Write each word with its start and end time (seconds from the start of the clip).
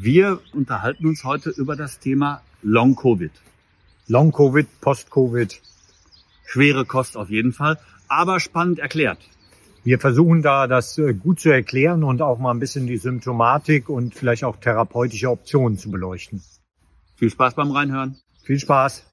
Wir 0.00 0.38
unterhalten 0.52 1.06
uns 1.06 1.24
heute 1.24 1.50
über 1.50 1.74
das 1.74 1.98
Thema 1.98 2.40
Long 2.62 2.94
Covid. 2.94 3.32
Long 4.06 4.30
Covid, 4.30 4.68
Post 4.80 5.10
Covid. 5.10 5.60
Schwere 6.46 6.84
Kost 6.84 7.16
auf 7.16 7.30
jeden 7.30 7.52
Fall, 7.52 7.80
aber 8.06 8.38
spannend 8.38 8.78
erklärt. 8.78 9.18
Wir 9.82 9.98
versuchen 9.98 10.42
da 10.42 10.68
das 10.68 10.96
äh, 10.98 11.14
gut 11.14 11.40
zu 11.40 11.50
erklären 11.50 12.04
und 12.04 12.22
auch 12.22 12.38
mal 12.38 12.52
ein 12.52 12.60
bisschen 12.60 12.86
die 12.86 12.96
Symptomatik 12.96 13.88
und 13.88 14.14
vielleicht 14.14 14.44
auch 14.44 14.56
therapeutische 14.58 15.30
Optionen 15.30 15.78
zu 15.78 15.90
beleuchten. 15.90 16.44
Viel 17.16 17.30
Spaß 17.30 17.54
beim 17.54 17.72
Reinhören. 17.72 18.18
Viel 18.44 18.60
Spaß. 18.60 19.04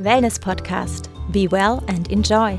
Wellness 0.00 0.38
Podcast. 0.38 1.08
Be 1.32 1.50
well 1.50 1.80
and 1.88 2.12
enjoy. 2.12 2.58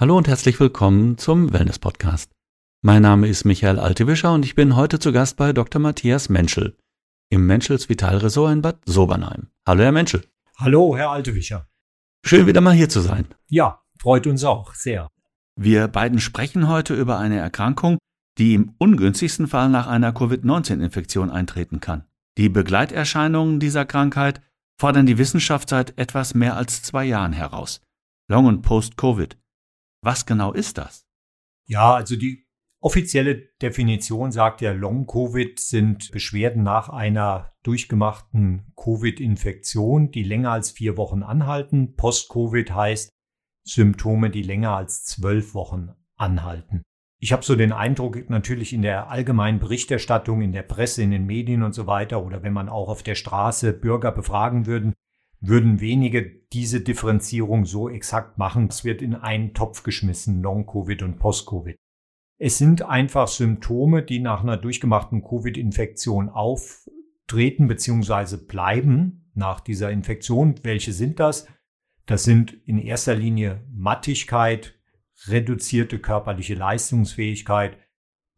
Hallo 0.00 0.16
und 0.16 0.28
herzlich 0.28 0.58
willkommen 0.58 1.18
zum 1.18 1.52
Wellness 1.52 1.78
Podcast. 1.78 2.32
Mein 2.80 3.02
Name 3.02 3.28
ist 3.28 3.44
Michael 3.44 3.78
Altewischer 3.78 4.32
und 4.32 4.46
ich 4.46 4.54
bin 4.54 4.74
heute 4.74 4.98
zu 4.98 5.12
Gast 5.12 5.36
bei 5.36 5.52
Dr. 5.52 5.78
Matthias 5.78 6.30
Menschel 6.30 6.74
im 7.28 7.46
Menschels 7.46 7.90
Vitalresort 7.90 8.50
in 8.50 8.62
Bad 8.62 8.78
Sobernheim. 8.86 9.48
Hallo, 9.68 9.82
Herr 9.82 9.92
Menschel. 9.92 10.24
Hallo, 10.56 10.96
Herr 10.96 11.10
Altewischer. 11.10 11.68
Schön 12.24 12.46
wieder 12.46 12.62
mal 12.62 12.72
hier 12.72 12.88
zu 12.88 13.00
sein. 13.00 13.26
Ja, 13.50 13.82
freut 14.00 14.26
uns 14.26 14.42
auch 14.42 14.72
sehr. 14.72 15.10
Wir 15.54 15.86
beiden 15.86 16.18
sprechen 16.18 16.66
heute 16.66 16.94
über 16.94 17.18
eine 17.18 17.36
Erkrankung, 17.36 17.98
die 18.38 18.54
im 18.54 18.74
ungünstigsten 18.78 19.48
Fall 19.48 19.68
nach 19.68 19.86
einer 19.86 20.14
Covid-19-Infektion 20.14 21.28
eintreten 21.28 21.80
kann. 21.80 22.06
Die 22.38 22.48
Begleiterscheinungen 22.48 23.60
dieser 23.60 23.84
Krankheit 23.84 24.40
fordern 24.80 25.04
die 25.04 25.18
Wissenschaft 25.18 25.68
seit 25.68 25.98
etwas 25.98 26.32
mehr 26.32 26.56
als 26.56 26.82
zwei 26.82 27.04
Jahren 27.04 27.34
heraus. 27.34 27.82
Long- 28.30 28.46
und 28.46 28.62
Post-Covid. 28.62 29.36
Was 30.02 30.26
genau 30.26 30.52
ist 30.52 30.78
das? 30.78 31.06
Ja, 31.66 31.94
also 31.94 32.16
die 32.16 32.46
offizielle 32.80 33.36
Definition 33.60 34.32
sagt 34.32 34.60
ja, 34.60 34.72
Long-Covid 34.72 35.60
sind 35.60 36.10
Beschwerden 36.10 36.62
nach 36.62 36.88
einer 36.88 37.52
durchgemachten 37.62 38.72
Covid-Infektion, 38.76 40.10
die 40.10 40.22
länger 40.22 40.52
als 40.52 40.70
vier 40.70 40.96
Wochen 40.96 41.22
anhalten. 41.22 41.94
Post-Covid 41.96 42.74
heißt 42.74 43.10
Symptome, 43.64 44.30
die 44.30 44.42
länger 44.42 44.74
als 44.74 45.04
zwölf 45.04 45.54
Wochen 45.54 45.90
anhalten. 46.16 46.82
Ich 47.22 47.32
habe 47.32 47.44
so 47.44 47.54
den 47.54 47.72
Eindruck, 47.72 48.30
natürlich 48.30 48.72
in 48.72 48.80
der 48.80 49.10
allgemeinen 49.10 49.60
Berichterstattung, 49.60 50.40
in 50.40 50.52
der 50.52 50.62
Presse, 50.62 51.02
in 51.02 51.10
den 51.10 51.26
Medien 51.26 51.62
und 51.62 51.74
so 51.74 51.86
weiter, 51.86 52.24
oder 52.24 52.42
wenn 52.42 52.54
man 52.54 52.70
auch 52.70 52.88
auf 52.88 53.02
der 53.02 53.14
Straße 53.14 53.74
Bürger 53.74 54.10
befragen 54.10 54.64
würden, 54.64 54.94
würden 55.40 55.80
wenige 55.80 56.22
diese 56.52 56.80
Differenzierung 56.80 57.64
so 57.64 57.88
exakt 57.88 58.38
machen. 58.38 58.68
Es 58.68 58.84
wird 58.84 59.02
in 59.02 59.14
einen 59.14 59.54
Topf 59.54 59.82
geschmissen, 59.82 60.42
Long-Covid 60.42 61.02
und 61.02 61.18
Post-Covid. 61.18 61.76
Es 62.38 62.58
sind 62.58 62.82
einfach 62.82 63.28
Symptome, 63.28 64.02
die 64.02 64.18
nach 64.18 64.42
einer 64.42 64.56
durchgemachten 64.56 65.22
Covid-Infektion 65.22 66.28
auftreten 66.28 67.68
bzw. 67.68 68.36
bleiben 68.36 69.30
nach 69.34 69.60
dieser 69.60 69.90
Infektion. 69.90 70.54
Welche 70.62 70.92
sind 70.92 71.20
das? 71.20 71.46
Das 72.06 72.24
sind 72.24 72.52
in 72.66 72.78
erster 72.78 73.14
Linie 73.14 73.64
Mattigkeit, 73.70 74.78
reduzierte 75.26 75.98
körperliche 75.98 76.54
Leistungsfähigkeit, 76.54 77.78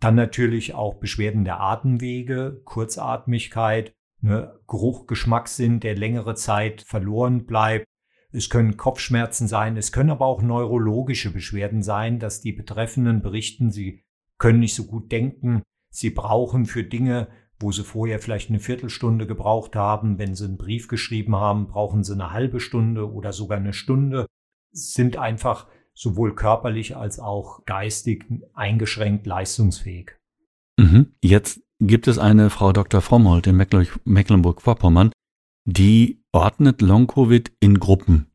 dann 0.01 0.17
natürlich 0.17 0.75
auch 0.75 0.95
Beschwerden 0.95 1.45
der 1.45 1.61
Atemwege, 1.61 2.61
Kurzatmigkeit, 2.65 3.95
ne, 4.23 4.59
Geruch, 4.67 5.07
Geschmackssinn, 5.07 5.81
der 5.81 5.97
längere 5.97 6.35
Zeit 6.35 6.83
verloren 6.83 7.45
bleibt. 7.45 7.87
Es 8.31 8.49
können 8.49 8.79
Kopfschmerzen 8.79 9.47
sein, 9.47 9.77
es 9.77 9.93
können 9.93 10.11
aber 10.11 10.25
auch 10.25 10.41
neurologische 10.41 11.31
Beschwerden 11.31 11.83
sein, 11.83 12.19
dass 12.19 12.41
die 12.41 12.53
Betreffenden 12.53 13.21
berichten, 13.21 13.71
sie 13.71 14.05
können 14.39 14.61
nicht 14.61 14.75
so 14.75 14.85
gut 14.85 15.13
denken, 15.13 15.63
sie 15.91 16.11
brauchen 16.11 16.65
für 16.65 16.83
Dinge, 16.83 17.29
wo 17.59 17.73
sie 17.73 17.85
vorher 17.85 18.19
vielleicht 18.19 18.49
eine 18.49 18.59
Viertelstunde 18.59 19.27
gebraucht 19.27 19.77
haben, 19.77 20.19
wenn 20.19 20.35
sie 20.35 20.47
einen 20.47 20.57
Brief 20.57 20.89
geschrieben 20.89 21.37
haben, 21.37 21.69
brauchen 21.69 22.03
sie 22.03 22.15
eine 22.15 22.33
halbe 22.33 22.59
Stunde 22.59 23.13
oder 23.13 23.33
sogar 23.33 23.59
eine 23.59 23.75
Stunde, 23.75 24.27
sind 24.73 25.19
einfach 25.19 25.69
sowohl 25.95 26.35
körperlich 26.35 26.97
als 26.97 27.21
auch 27.21 27.65
geistig 27.67 28.25
eingeschränkt 28.55 29.27
leistungsfähig. 29.27 30.13
Mhm. 30.79 31.15
Jetzt 31.23 31.61
gibt 31.87 32.07
es 32.07 32.19
eine 32.19 32.51
Frau 32.51 32.73
Dr. 32.73 33.01
Frommholt 33.01 33.47
in 33.47 33.57
Mecklenburg-Vorpommern, 33.57 35.13
die 35.65 36.23
ordnet 36.33 36.81
Long-Covid 36.81 37.53
in 37.61 37.79
Gruppen. 37.79 38.31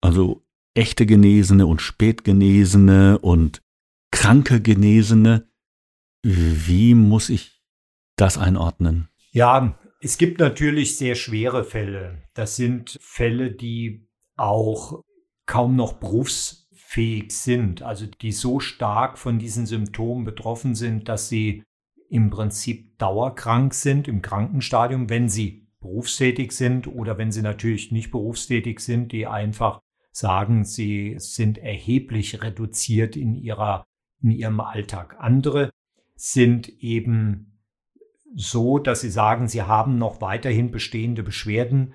Also 0.00 0.44
echte 0.74 1.06
Genesene 1.06 1.66
und 1.66 1.80
Spätgenesene 1.80 3.18
und 3.18 3.62
kranke 4.10 4.60
Genesene. 4.60 5.48
Wie 6.22 6.94
muss 6.94 7.30
ich 7.30 7.62
das 8.16 8.36
einordnen? 8.36 9.08
Ja, 9.30 9.78
es 10.00 10.18
gibt 10.18 10.40
natürlich 10.40 10.96
sehr 10.96 11.14
schwere 11.14 11.64
Fälle. 11.64 12.22
Das 12.34 12.56
sind 12.56 12.98
Fälle, 13.00 13.52
die 13.52 14.08
auch 14.36 15.02
kaum 15.46 15.76
noch 15.76 15.94
berufs 15.94 16.68
fähig 16.74 17.32
sind, 17.32 17.82
also 17.82 18.06
die 18.06 18.32
so 18.32 18.60
stark 18.60 19.18
von 19.18 19.38
diesen 19.38 19.66
Symptomen 19.66 20.24
betroffen 20.24 20.74
sind, 20.74 21.08
dass 21.08 21.28
sie 21.28 21.64
im 22.08 22.30
Prinzip 22.30 22.98
dauerkrank 22.98 23.74
sind 23.74 24.08
im 24.08 24.22
Krankenstadium, 24.22 25.10
wenn 25.10 25.28
sie 25.28 25.68
berufstätig 25.80 26.52
sind 26.52 26.86
oder 26.86 27.18
wenn 27.18 27.32
sie 27.32 27.42
natürlich 27.42 27.92
nicht 27.92 28.10
berufstätig 28.10 28.80
sind, 28.80 29.12
die 29.12 29.26
einfach 29.26 29.80
sagen, 30.12 30.64
sie 30.64 31.16
sind 31.18 31.58
erheblich 31.58 32.42
reduziert 32.42 33.16
in 33.16 33.34
ihrer 33.34 33.84
in 34.22 34.30
ihrem 34.30 34.60
Alltag. 34.60 35.16
Andere 35.18 35.70
sind 36.14 36.68
eben 36.82 37.58
so, 38.34 38.78
dass 38.78 39.02
sie 39.02 39.10
sagen, 39.10 39.48
sie 39.48 39.62
haben 39.62 39.98
noch 39.98 40.20
weiterhin 40.20 40.70
bestehende 40.70 41.22
Beschwerden, 41.22 41.94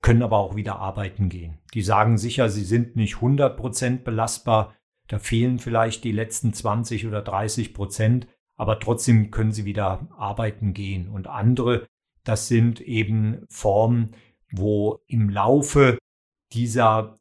können 0.00 0.22
aber 0.22 0.38
auch 0.38 0.56
wieder 0.56 0.76
arbeiten 0.76 1.28
gehen. 1.28 1.58
Die 1.74 1.82
sagen 1.82 2.18
sicher, 2.18 2.48
sie 2.48 2.64
sind 2.64 2.96
nicht 2.96 3.16
100 3.16 3.56
Prozent 3.56 4.04
belastbar, 4.04 4.74
da 5.08 5.18
fehlen 5.18 5.58
vielleicht 5.58 6.04
die 6.04 6.12
letzten 6.12 6.52
20 6.52 7.06
oder 7.06 7.22
30 7.22 7.74
Prozent, 7.74 8.26
aber 8.58 8.78
trotzdem 8.80 9.30
können 9.30 9.52
sie 9.52 9.64
wieder 9.64 10.06
arbeiten 10.18 10.74
gehen. 10.74 11.08
Und 11.08 11.28
andere, 11.28 11.86
das 12.24 12.48
sind 12.48 12.80
eben 12.80 13.46
Formen, 13.48 14.14
wo 14.50 15.00
im 15.06 15.30
Laufe 15.30 15.96
dieser 16.52 17.18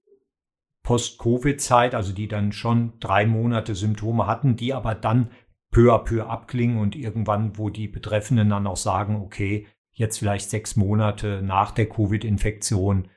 Post-Covid-Zeit, 0.83 1.95
also 1.95 2.11
die 2.11 2.27
dann 2.27 2.51
schon 2.51 2.93
drei 2.99 3.25
Monate 3.25 3.75
Symptome 3.75 4.25
hatten, 4.25 4.55
die 4.55 4.73
aber 4.73 4.95
dann 4.95 5.29
peu 5.71 5.93
à 5.93 5.99
peu 5.99 6.25
abklingen 6.25 6.79
und 6.79 6.95
irgendwann, 6.95 7.57
wo 7.57 7.69
die 7.69 7.87
Betreffenden 7.87 8.49
dann 8.49 8.67
auch 8.67 8.77
sagen, 8.77 9.17
okay, 9.17 9.67
jetzt 9.91 10.17
vielleicht 10.17 10.49
sechs 10.49 10.75
Monate 10.75 11.41
nach 11.43 11.71
der 11.71 11.87
Covid-Infektion 11.89 13.09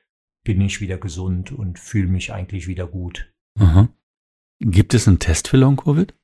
bin 0.44 0.60
ich 0.60 0.80
wieder 0.80 0.98
gesund 0.98 1.52
und 1.52 1.78
fühle 1.78 2.08
mich 2.08 2.32
eigentlich 2.32 2.66
wieder 2.66 2.86
gut. 2.86 3.32
Aha. 3.58 3.88
Gibt 4.58 4.92
es 4.94 5.06
einen 5.06 5.20
Test 5.20 5.48
für 5.48 5.56
Long-Covid? 5.56 6.14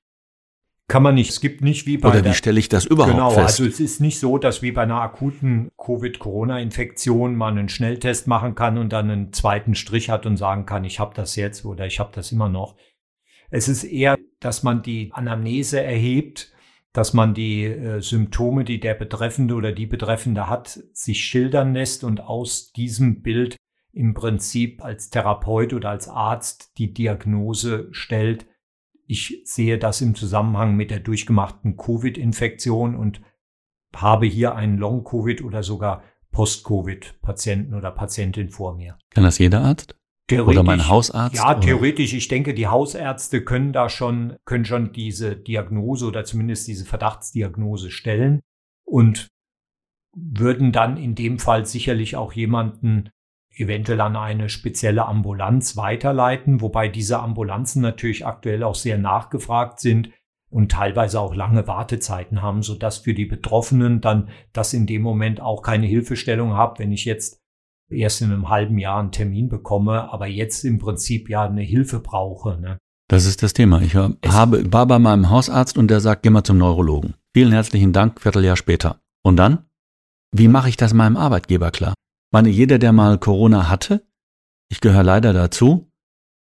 Kann 0.89 1.03
man 1.03 1.17
nicht. 1.17 1.31
Es 1.31 1.41
gibt 1.41 1.63
nicht 1.63 1.87
wie 1.87 1.99
bei 1.99 2.11
Oder 2.11 2.25
wie 2.25 2.35
stelle 2.35 2.61
ich 2.61 2.69
das 2.69 2.85
überhaupt 2.85 3.15
genau, 3.15 3.31
fest? 3.31 3.61
also 3.61 3.65
es 3.65 3.81
ist 3.81 4.01
nicht 4.01 4.21
so, 4.21 4.39
dass 4.39 4.63
wie 4.63 4.71
bei 4.71 4.83
einer 4.83 5.01
akuten 5.01 5.71
Covid-Corona-Infektion 5.79 7.35
man 7.35 7.59
einen 7.59 7.69
Schnelltest 7.69 8.29
machen 8.29 8.55
kann 8.55 8.79
und 8.79 8.93
dann 8.93 9.11
einen 9.11 9.33
zweiten 9.33 9.75
Strich 9.75 10.11
hat 10.11 10.27
und 10.27 10.37
sagen 10.37 10.65
kann, 10.65 10.85
ich 10.85 11.01
habe 11.01 11.15
das 11.15 11.35
jetzt 11.35 11.65
oder 11.65 11.87
ich 11.87 11.99
habe 11.99 12.13
das 12.15 12.31
immer 12.31 12.49
noch. 12.49 12.77
Es 13.51 13.69
ist 13.69 13.85
eher, 13.85 14.17
dass 14.39 14.63
man 14.63 14.83
die 14.83 15.11
Anamnese 15.13 15.83
erhebt 15.83 16.53
dass 16.97 17.13
man 17.13 17.35
die 17.35 17.65
äh, 17.65 18.01
Symptome, 18.01 18.65
die 18.65 18.81
der 18.81 18.95
Betreffende 18.95 19.55
oder 19.55 19.73
die 19.73 19.85
Betreffende 19.85 20.49
hat, 20.49 20.81
sich 20.95 21.27
schildern 21.27 21.75
lässt 21.75 22.05
und 22.05 22.23
aus 22.23 22.73
diesem 22.73 23.21
Bild 23.21 23.57
im 23.93 24.15
Prinzip 24.15 24.83
als 24.83 25.11
Therapeut 25.11 25.75
oder 25.75 25.91
als 25.91 26.09
Arzt 26.09 26.73
die 26.79 26.95
Diagnose 26.95 27.89
stellt. 27.91 28.47
Ich 29.07 29.43
sehe 29.45 29.79
das 29.79 30.01
im 30.01 30.15
Zusammenhang 30.15 30.77
mit 30.77 30.91
der 30.91 31.01
durchgemachten 31.01 31.77
Covid-Infektion 31.77 32.97
und 32.97 33.21
habe 33.95 34.27
hier 34.27 34.55
einen 34.55 34.79
Long-Covid 34.79 35.43
oder 35.43 35.63
sogar 35.63 36.03
Post-Covid-Patienten 36.33 37.75
oder 37.75 37.91
Patientin 37.93 38.51
vor 38.51 38.77
mir. 38.77 38.99
Kann 39.11 39.25
das 39.25 39.39
jeder 39.39 39.63
Arzt? 39.63 39.97
Oder 40.31 40.65
mein 40.65 40.89
Hausarzt? 40.89 41.37
Ja, 41.37 41.55
theoretisch. 41.55 42.13
Ich 42.13 42.27
denke, 42.27 42.53
die 42.53 42.67
Hausärzte 42.67 43.45
können 43.45 43.73
da 43.73 43.89
schon, 43.89 44.37
können 44.45 44.65
schon 44.65 44.93
diese 44.93 45.37
Diagnose 45.37 46.05
oder 46.07 46.25
zumindest 46.25 46.67
diese 46.67 46.85
Verdachtsdiagnose 46.85 47.93
stellen 47.93 48.41
und 48.85 49.29
würden 50.17 50.73
dann 50.73 50.97
in 50.97 51.15
dem 51.15 51.39
Fall 51.39 51.65
sicherlich 51.65 52.17
auch 52.17 52.33
jemanden 52.33 53.11
eventuell 53.57 54.01
an 54.01 54.17
eine 54.17 54.49
spezielle 54.49 55.07
Ambulanz 55.07 55.77
weiterleiten, 55.77 56.61
wobei 56.61 56.89
diese 56.89 57.21
Ambulanzen 57.21 57.83
natürlich 57.83 58.27
aktuell 58.27 58.63
auch 58.63 58.75
sehr 58.75 58.99
nachgefragt 58.99 59.81
sind 59.81 60.11
und 60.51 60.71
teilweise 60.71 61.21
auch 61.21 61.35
lange 61.35 61.67
Wartezeiten 61.67 62.43
haben, 62.43 62.63
so 62.63 62.75
dass 62.75 62.99
für 62.99 63.15
die 63.15 63.27
Betroffenen 63.27 64.01
dann 64.01 64.29
das 64.53 64.73
in 64.73 64.87
dem 64.87 65.03
Moment 65.03 65.41
auch 65.41 65.63
keine 65.63 65.87
Hilfestellung 65.87 66.57
hat, 66.57 66.79
wenn 66.79 66.93
ich 66.93 67.05
jetzt 67.05 67.43
erst 67.89 68.21
in 68.21 68.33
einem 68.33 68.49
halben 68.49 68.79
Jahr 68.79 69.01
einen 69.01 69.13
Termin 69.13 69.49
bekomme, 69.49 70.13
aber 70.13 70.27
jetzt 70.27 70.65
im 70.65 70.79
Prinzip 70.79 71.29
ja 71.29 71.45
eine 71.45 71.63
Hilfe 71.63 72.01
brauche. 72.01 72.61
Ne? 72.61 72.79
Das 73.09 73.27
ist 73.27 73.43
das 73.43 73.53
Thema. 73.53 73.81
Ich 73.83 73.95
habe, 73.95 74.73
war 74.73 74.87
bei 74.87 74.99
meinem 74.99 75.31
Hausarzt 75.31 75.79
und 75.79 75.89
der 75.89 76.01
sagt, 76.01 76.23
geh 76.23 76.31
mal 76.31 76.45
zum 76.45 76.59
Neurologen. 76.59 77.15
Vielen 77.33 77.53
herzlichen 77.53 77.93
Dank, 77.93 78.21
Vierteljahr 78.21 78.57
später. 78.57 79.01
Und 79.23 79.37
dann? 79.37 79.67
Wie 80.33 80.49
mache 80.49 80.69
ich 80.69 80.77
das 80.77 80.93
meinem 80.93 81.17
Arbeitgeber 81.17 81.71
klar? 81.71 81.95
Meine, 82.33 82.49
jeder, 82.49 82.79
der 82.79 82.93
mal 82.93 83.19
Corona 83.19 83.69
hatte, 83.69 84.07
ich 84.69 84.81
gehöre 84.81 85.05
leider 85.05 85.33
dazu, 85.33 85.91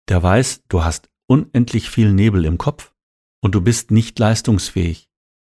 der 0.08 0.22
weiß, 0.22 0.64
du 0.68 0.84
hast 0.84 1.08
unendlich 1.26 1.88
viel 1.90 2.12
Nebel 2.12 2.44
im 2.44 2.58
Kopf 2.58 2.92
und 3.42 3.54
du 3.54 3.60
bist 3.60 3.90
nicht 3.90 4.18
leistungsfähig. 4.18 5.08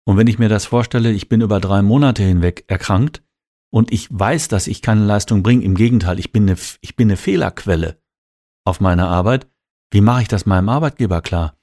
Und 0.05 0.17
wenn 0.17 0.27
ich 0.27 0.39
mir 0.39 0.49
das 0.49 0.65
vorstelle, 0.65 1.11
ich 1.11 1.29
bin 1.29 1.41
über 1.41 1.59
drei 1.59 1.81
Monate 1.81 2.23
hinweg 2.23 2.65
erkrankt 2.67 3.23
und 3.71 3.91
ich 3.91 4.07
weiß, 4.09 4.47
dass 4.47 4.67
ich 4.67 4.81
keine 4.81 5.05
Leistung 5.05 5.43
bringe, 5.43 5.63
im 5.63 5.75
Gegenteil, 5.75 6.19
ich 6.19 6.31
bin 6.31 6.49
eine, 6.49 6.57
ich 6.81 6.95
bin 6.95 7.09
eine 7.09 7.17
Fehlerquelle 7.17 8.01
auf 8.65 8.79
meiner 8.79 9.07
Arbeit, 9.09 9.47
wie 9.91 10.01
mache 10.01 10.23
ich 10.23 10.27
das 10.27 10.45
meinem 10.45 10.69
Arbeitgeber 10.69 11.21
klar? 11.21 11.57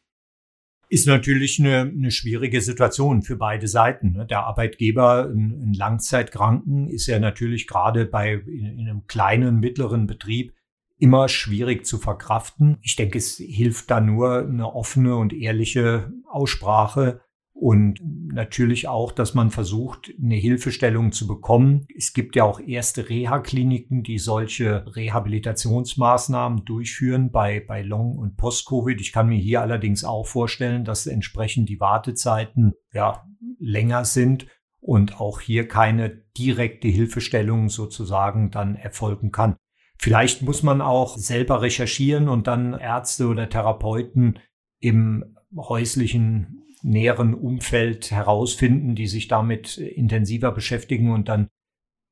Ist 0.89 1.07
natürlich 1.07 1.59
eine, 1.59 1.81
eine 1.81 2.11
schwierige 2.11 2.61
Situation 2.61 3.23
für 3.23 3.37
beide 3.37 3.69
Seiten. 3.69 4.13
Ne? 4.13 4.27
Der 4.27 4.45
Arbeitgeber, 4.45 5.31
ein, 5.31 5.73
Langzeitkranken, 5.75 6.89
ist 6.89 7.07
ja 7.07 7.19
natürlich 7.19 7.67
gerade 7.67 8.07
bei 8.07 8.35
in, 8.35 8.79
in 8.79 8.89
einem 8.89 9.07
kleinen, 9.07 9.61
mittleren 9.61 10.07
Betrieb 10.07 10.53
immer 10.99 11.29
schwierig 11.29 11.85
zu 11.87 11.99
verkraften. 11.99 12.79
Ich 12.83 12.97
denke, 12.97 13.19
es 13.19 13.37
hilft 13.37 13.91
da 13.91 14.01
nur 14.01 14.39
eine 14.39 14.73
offene 14.73 15.17
und 15.17 15.33
ehrliche 15.33 16.13
Aussprache 16.31 17.21
und 17.65 17.99
natürlich 18.31 18.89
auch, 18.89 19.11
dass 19.11 19.33
man 19.33 19.51
versucht, 19.51 20.13
eine 20.23 20.35
Hilfestellung 20.35 21.13
zu 21.13 21.27
bekommen. 21.27 21.87
Es 21.97 22.13
gibt 22.13 22.37
ja 22.37 22.45
auch 22.45 22.61
erste 22.61 23.09
Reha-Kliniken, 23.09 24.03
die 24.03 24.19
solche 24.19 24.85
Rehabilitationsmaßnahmen 24.95 26.67
durchführen 26.67 27.31
bei, 27.31 27.65
bei 27.67 27.81
Long- 27.81 28.19
und 28.19 28.37
Post-Covid. 28.37 29.01
Ich 29.01 29.15
kann 29.15 29.31
mir 29.31 29.39
hier 29.39 29.63
allerdings 29.63 30.05
auch 30.05 30.27
vorstellen, 30.27 30.85
dass 30.85 31.07
entsprechend 31.07 31.71
die 31.71 31.81
Wartezeiten 31.81 32.75
ja 32.93 33.25
länger 33.59 34.05
sind 34.05 34.47
und 34.79 35.19
auch 35.19 35.41
hier 35.41 35.67
keine 35.67 36.11
direkte 36.37 36.89
Hilfestellung 36.89 37.71
sozusagen 37.71 38.51
dann 38.51 38.77
erfolgen 38.77 39.33
kann. 39.33 39.57
Vielleicht 39.97 40.43
muss 40.43 40.63
man 40.63 40.83
auch 40.83 41.17
selber 41.17 41.63
recherchieren 41.63 42.29
und 42.29 42.47
dann 42.47 42.75
Ärzte 42.75 43.27
oder 43.27 43.49
Therapeuten 43.49 44.39
im 44.81 45.35
häuslichen 45.57 46.61
näheren 46.85 47.35
Umfeld 47.35 48.11
herausfinden, 48.11 48.95
die 48.95 49.07
sich 49.07 49.27
damit 49.27 49.79
intensiver 49.79 50.53
beschäftigen 50.53 51.13
und 51.13 51.29
dann 51.29 51.49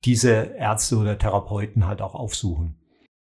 diese 0.05 0.55
Ärzte 0.57 0.97
oder 0.97 1.19
Therapeuten 1.19 1.87
halt 1.87 2.01
auch 2.01 2.15
aufsuchen. 2.15 2.75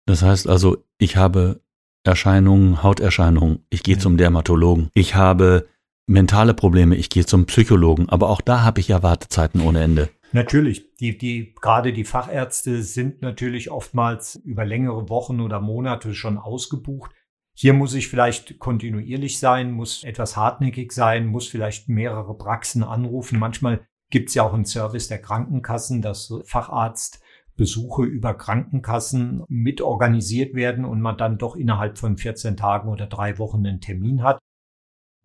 Das 0.06 0.22
heißt 0.22 0.48
also, 0.48 0.84
ich 0.98 1.16
habe 1.16 1.60
Erscheinungen, 2.04 2.82
Hauterscheinungen, 2.82 3.64
ich 3.70 3.82
gehe 3.82 3.96
ja. 3.96 4.00
zum 4.00 4.16
Dermatologen. 4.16 4.90
Ich 4.94 5.14
habe 5.14 5.66
mentale 6.06 6.54
Probleme, 6.54 6.96
ich 6.96 7.10
gehe 7.10 7.26
zum 7.26 7.46
Psychologen. 7.46 8.08
Aber 8.08 8.28
auch 8.30 8.40
da 8.40 8.62
habe 8.62 8.80
ich 8.80 8.88
ja 8.88 9.02
Wartezeiten 9.02 9.60
ohne 9.60 9.82
Ende. 9.82 10.10
Natürlich, 10.32 10.94
die, 10.96 11.18
die, 11.18 11.54
gerade 11.60 11.92
die 11.92 12.04
Fachärzte 12.04 12.82
sind 12.82 13.20
natürlich 13.20 13.70
oftmals 13.70 14.36
über 14.36 14.64
längere 14.64 15.08
Wochen 15.08 15.40
oder 15.40 15.60
Monate 15.60 16.14
schon 16.14 16.38
ausgebucht. 16.38 17.12
Hier 17.54 17.74
muss 17.74 17.94
ich 17.94 18.08
vielleicht 18.08 18.58
kontinuierlich 18.58 19.38
sein, 19.38 19.72
muss 19.72 20.04
etwas 20.04 20.36
hartnäckig 20.36 20.92
sein, 20.92 21.26
muss 21.26 21.48
vielleicht 21.48 21.88
mehrere 21.88 22.36
Praxen 22.36 22.82
anrufen. 22.82 23.38
Manchmal 23.38 23.86
gibt 24.10 24.28
es 24.28 24.34
ja 24.34 24.42
auch 24.42 24.54
einen 24.54 24.64
Service 24.64 25.08
der 25.08 25.20
Krankenkassen, 25.20 26.02
dass 26.02 26.32
Facharztbesuche 26.44 28.04
über 28.04 28.34
Krankenkassen 28.34 29.44
mit 29.48 29.80
organisiert 29.80 30.54
werden 30.54 30.84
und 30.84 31.00
man 31.00 31.16
dann 31.16 31.38
doch 31.38 31.56
innerhalb 31.56 31.98
von 31.98 32.16
14 32.16 32.56
Tagen 32.56 32.88
oder 32.88 33.06
drei 33.06 33.38
Wochen 33.38 33.66
einen 33.66 33.80
Termin 33.80 34.22
hat. 34.22 34.38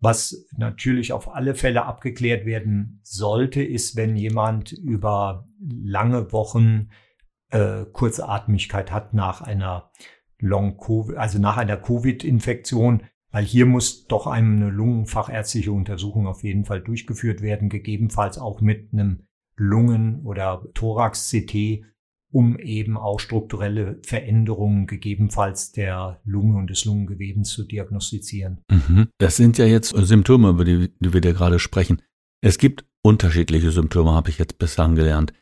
Was 0.00 0.46
natürlich 0.56 1.12
auf 1.12 1.34
alle 1.34 1.54
Fälle 1.54 1.86
abgeklärt 1.86 2.44
werden 2.44 3.00
sollte, 3.02 3.62
ist, 3.62 3.96
wenn 3.96 4.14
jemand 4.14 4.72
über 4.72 5.48
lange 5.58 6.32
Wochen 6.32 6.90
äh, 7.50 7.86
Kurzatmigkeit 7.86 8.92
hat 8.92 9.14
nach 9.14 9.40
einer 9.40 9.90
Long-Covid, 10.40 11.16
also 11.16 11.38
nach 11.38 11.56
einer 11.56 11.76
Covid-Infektion, 11.76 13.02
weil 13.30 13.44
hier 13.44 13.66
muss 13.66 14.06
doch 14.06 14.26
eine 14.26 14.70
lungenfachärztliche 14.70 15.72
Untersuchung 15.72 16.26
auf 16.26 16.42
jeden 16.42 16.64
Fall 16.64 16.80
durchgeführt 16.80 17.42
werden, 17.42 17.68
gegebenenfalls 17.68 18.38
auch 18.38 18.60
mit 18.60 18.92
einem 18.92 19.24
Lungen- 19.56 20.22
oder 20.24 20.64
Thorax-CT, 20.74 21.84
um 22.30 22.58
eben 22.58 22.96
auch 22.96 23.20
strukturelle 23.20 23.98
Veränderungen 24.02 24.86
gegebenenfalls 24.86 25.72
der 25.72 26.20
Lunge 26.24 26.58
und 26.58 26.68
des 26.68 26.84
Lungengewebens 26.84 27.50
zu 27.50 27.64
diagnostizieren. 27.64 28.60
Mhm. 28.70 29.08
Das 29.18 29.36
sind 29.36 29.58
ja 29.58 29.64
jetzt 29.64 29.90
Symptome, 29.96 30.50
über 30.50 30.64
die, 30.64 30.92
die 31.00 31.12
wir 31.12 31.20
da 31.20 31.32
gerade 31.32 31.58
sprechen. 31.58 32.02
Es 32.42 32.58
gibt 32.58 32.84
unterschiedliche 33.02 33.70
Symptome, 33.70 34.12
habe 34.12 34.30
ich 34.30 34.38
jetzt 34.38 34.58
bislang 34.58 34.94
gelernt. 34.96 35.32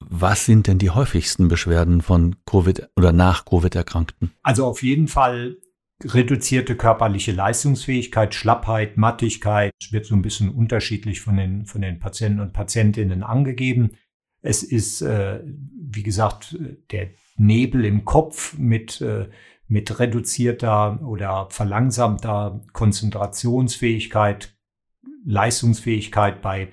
Was 0.00 0.44
sind 0.44 0.66
denn 0.66 0.78
die 0.78 0.90
häufigsten 0.90 1.48
Beschwerden 1.48 2.02
von 2.02 2.36
Covid 2.46 2.88
oder 2.96 3.12
nach 3.12 3.44
Covid-Erkrankten? 3.44 4.32
Also 4.42 4.66
auf 4.66 4.82
jeden 4.82 5.08
Fall 5.08 5.56
reduzierte 6.02 6.76
körperliche 6.76 7.32
Leistungsfähigkeit, 7.32 8.34
Schlappheit, 8.34 8.96
Mattigkeit. 8.96 9.72
Es 9.80 9.92
wird 9.92 10.06
so 10.06 10.14
ein 10.14 10.22
bisschen 10.22 10.50
unterschiedlich 10.50 11.20
von 11.20 11.36
den, 11.36 11.66
von 11.66 11.80
den 11.80 11.98
Patienten 11.98 12.40
und 12.40 12.52
Patientinnen 12.52 13.22
angegeben. 13.22 13.92
Es 14.42 14.62
ist, 14.62 15.00
äh, 15.02 15.42
wie 15.44 16.02
gesagt, 16.02 16.58
der 16.90 17.10
Nebel 17.36 17.84
im 17.84 18.04
Kopf 18.04 18.58
mit, 18.58 19.00
äh, 19.00 19.28
mit 19.66 19.98
reduzierter 19.98 21.00
oder 21.02 21.48
verlangsamter 21.50 22.60
Konzentrationsfähigkeit, 22.72 24.54
Leistungsfähigkeit 25.24 26.42
bei 26.42 26.72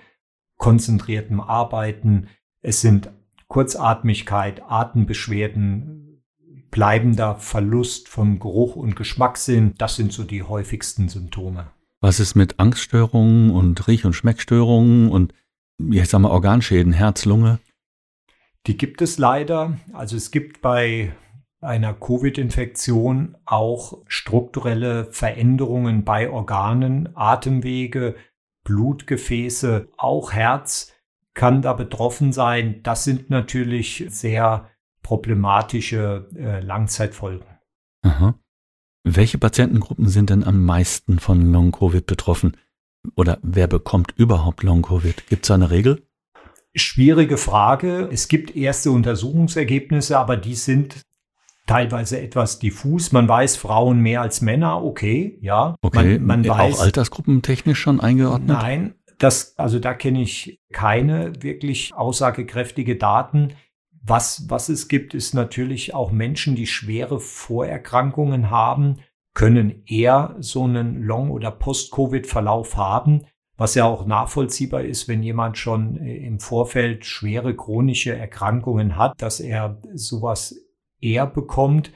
konzentriertem 0.57 1.39
Arbeiten. 1.39 2.27
Es 2.61 2.81
sind 2.81 3.11
Kurzatmigkeit, 3.47 4.61
Atembeschwerden, 4.67 6.23
bleibender 6.69 7.35
Verlust 7.35 8.07
von 8.07 8.39
Geruch 8.39 8.75
und 8.75 8.95
Geschmackssinn, 8.95 9.73
das 9.77 9.95
sind 9.95 10.13
so 10.13 10.23
die 10.23 10.43
häufigsten 10.43 11.09
Symptome. 11.09 11.71
Was 12.01 12.19
ist 12.19 12.35
mit 12.35 12.59
Angststörungen 12.59 13.51
und 13.51 13.87
Riech- 13.87 14.05
und 14.05 14.13
Schmeckstörungen 14.13 15.09
und 15.09 15.33
ich 15.89 16.07
sag 16.07 16.19
mal 16.19 16.29
Organschäden, 16.29 16.93
Herz, 16.93 17.25
Lunge? 17.25 17.59
Die 18.67 18.77
gibt 18.77 19.01
es 19.01 19.17
leider. 19.17 19.79
Also 19.93 20.15
es 20.15 20.29
gibt 20.29 20.61
bei 20.61 21.15
einer 21.61 21.93
Covid-Infektion 21.93 23.37
auch 23.45 24.03
strukturelle 24.07 25.05
Veränderungen 25.05 26.03
bei 26.03 26.29
Organen, 26.29 27.09
Atemwege, 27.15 28.15
Blutgefäße, 28.63 29.89
auch 29.97 30.31
Herz 30.31 30.93
kann 31.33 31.61
da 31.61 31.73
betroffen 31.73 32.33
sein. 32.33 32.81
Das 32.83 33.03
sind 33.03 33.29
natürlich 33.29 34.05
sehr 34.09 34.69
problematische 35.01 36.29
äh, 36.35 36.59
Langzeitfolgen. 36.59 37.45
Aha. 38.03 38.35
Welche 39.03 39.37
Patientengruppen 39.37 40.07
sind 40.09 40.29
denn 40.29 40.43
am 40.43 40.63
meisten 40.63 41.19
von 41.19 41.51
Long-Covid 41.51 42.05
betroffen? 42.05 42.57
Oder 43.15 43.39
wer 43.41 43.67
bekommt 43.67 44.13
überhaupt 44.15 44.63
Long-Covid? 44.63 45.27
Gibt 45.27 45.45
es 45.45 45.51
eine 45.51 45.71
Regel? 45.71 46.05
Schwierige 46.75 47.37
Frage. 47.37 48.07
Es 48.11 48.27
gibt 48.27 48.55
erste 48.55 48.91
Untersuchungsergebnisse, 48.91 50.17
aber 50.17 50.37
die 50.37 50.55
sind 50.55 51.03
teilweise 51.67 52.19
etwas 52.19 52.59
diffus. 52.59 53.11
Man 53.11 53.27
weiß 53.27 53.55
Frauen 53.55 53.99
mehr 53.99 54.21
als 54.21 54.41
Männer, 54.41 54.83
okay, 54.83 55.37
ja. 55.41 55.75
Okay, 55.81 56.19
man, 56.19 56.43
man 56.43 56.47
weiß, 56.47 56.75
auch 56.75 56.81
altersgruppentechnisch 56.81 57.79
schon 57.79 57.99
eingeordnet? 57.99 58.57
Nein, 58.57 58.95
das, 59.21 59.57
also 59.57 59.77
da 59.79 59.93
kenne 59.93 60.21
ich 60.21 60.59
keine 60.73 61.43
wirklich 61.43 61.93
aussagekräftige 61.93 62.95
Daten. 62.95 63.53
Was, 64.03 64.49
was 64.49 64.67
es 64.67 64.87
gibt, 64.87 65.13
ist 65.13 65.35
natürlich 65.35 65.93
auch 65.93 66.11
Menschen, 66.11 66.55
die 66.55 66.65
schwere 66.65 67.19
Vorerkrankungen 67.19 68.49
haben, 68.49 68.97
können 69.35 69.83
eher 69.85 70.35
so 70.39 70.63
einen 70.63 71.03
Long- 71.03 71.29
oder 71.29 71.51
Post-Covid-Verlauf 71.51 72.77
haben, 72.77 73.21
was 73.57 73.75
ja 73.75 73.85
auch 73.85 74.07
nachvollziehbar 74.07 74.81
ist, 74.81 75.07
wenn 75.07 75.21
jemand 75.21 75.59
schon 75.59 75.97
im 75.97 76.39
Vorfeld 76.39 77.05
schwere 77.05 77.55
chronische 77.55 78.15
Erkrankungen 78.15 78.97
hat, 78.97 79.21
dass 79.21 79.39
er 79.39 79.79
sowas 79.93 80.55
eher 80.99 81.27
bekommt. 81.27 81.91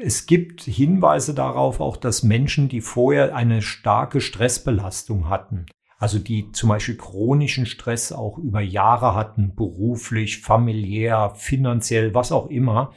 Es 0.00 0.26
gibt 0.26 0.62
Hinweise 0.62 1.34
darauf 1.34 1.80
auch, 1.80 1.96
dass 1.96 2.22
Menschen, 2.22 2.68
die 2.68 2.80
vorher 2.80 3.34
eine 3.34 3.62
starke 3.62 4.20
Stressbelastung 4.20 5.28
hatten, 5.28 5.66
also 5.98 6.18
die 6.18 6.52
zum 6.52 6.68
Beispiel 6.68 6.96
chronischen 6.96 7.66
Stress 7.66 8.12
auch 8.12 8.38
über 8.38 8.60
Jahre 8.60 9.14
hatten, 9.14 9.54
beruflich, 9.54 10.40
familiär, 10.42 11.32
finanziell, 11.34 12.14
was 12.14 12.32
auch 12.32 12.48
immer, 12.48 12.92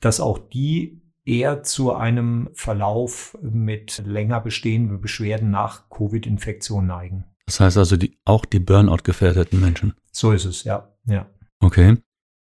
dass 0.00 0.20
auch 0.20 0.38
die 0.38 1.00
eher 1.24 1.62
zu 1.62 1.94
einem 1.94 2.48
Verlauf 2.54 3.38
mit 3.42 4.02
länger 4.04 4.40
bestehenden 4.40 5.00
Beschwerden 5.00 5.50
nach 5.50 5.88
Covid-Infektion 5.90 6.86
neigen. 6.86 7.24
Das 7.46 7.60
heißt 7.60 7.76
also 7.78 7.96
die, 7.96 8.18
auch 8.24 8.44
die 8.44 8.58
Burnout-gefährdeten 8.58 9.60
Menschen. 9.60 9.94
So 10.12 10.32
ist 10.32 10.44
es, 10.44 10.64
ja, 10.64 10.88
ja. 11.06 11.26
Okay. 11.60 11.96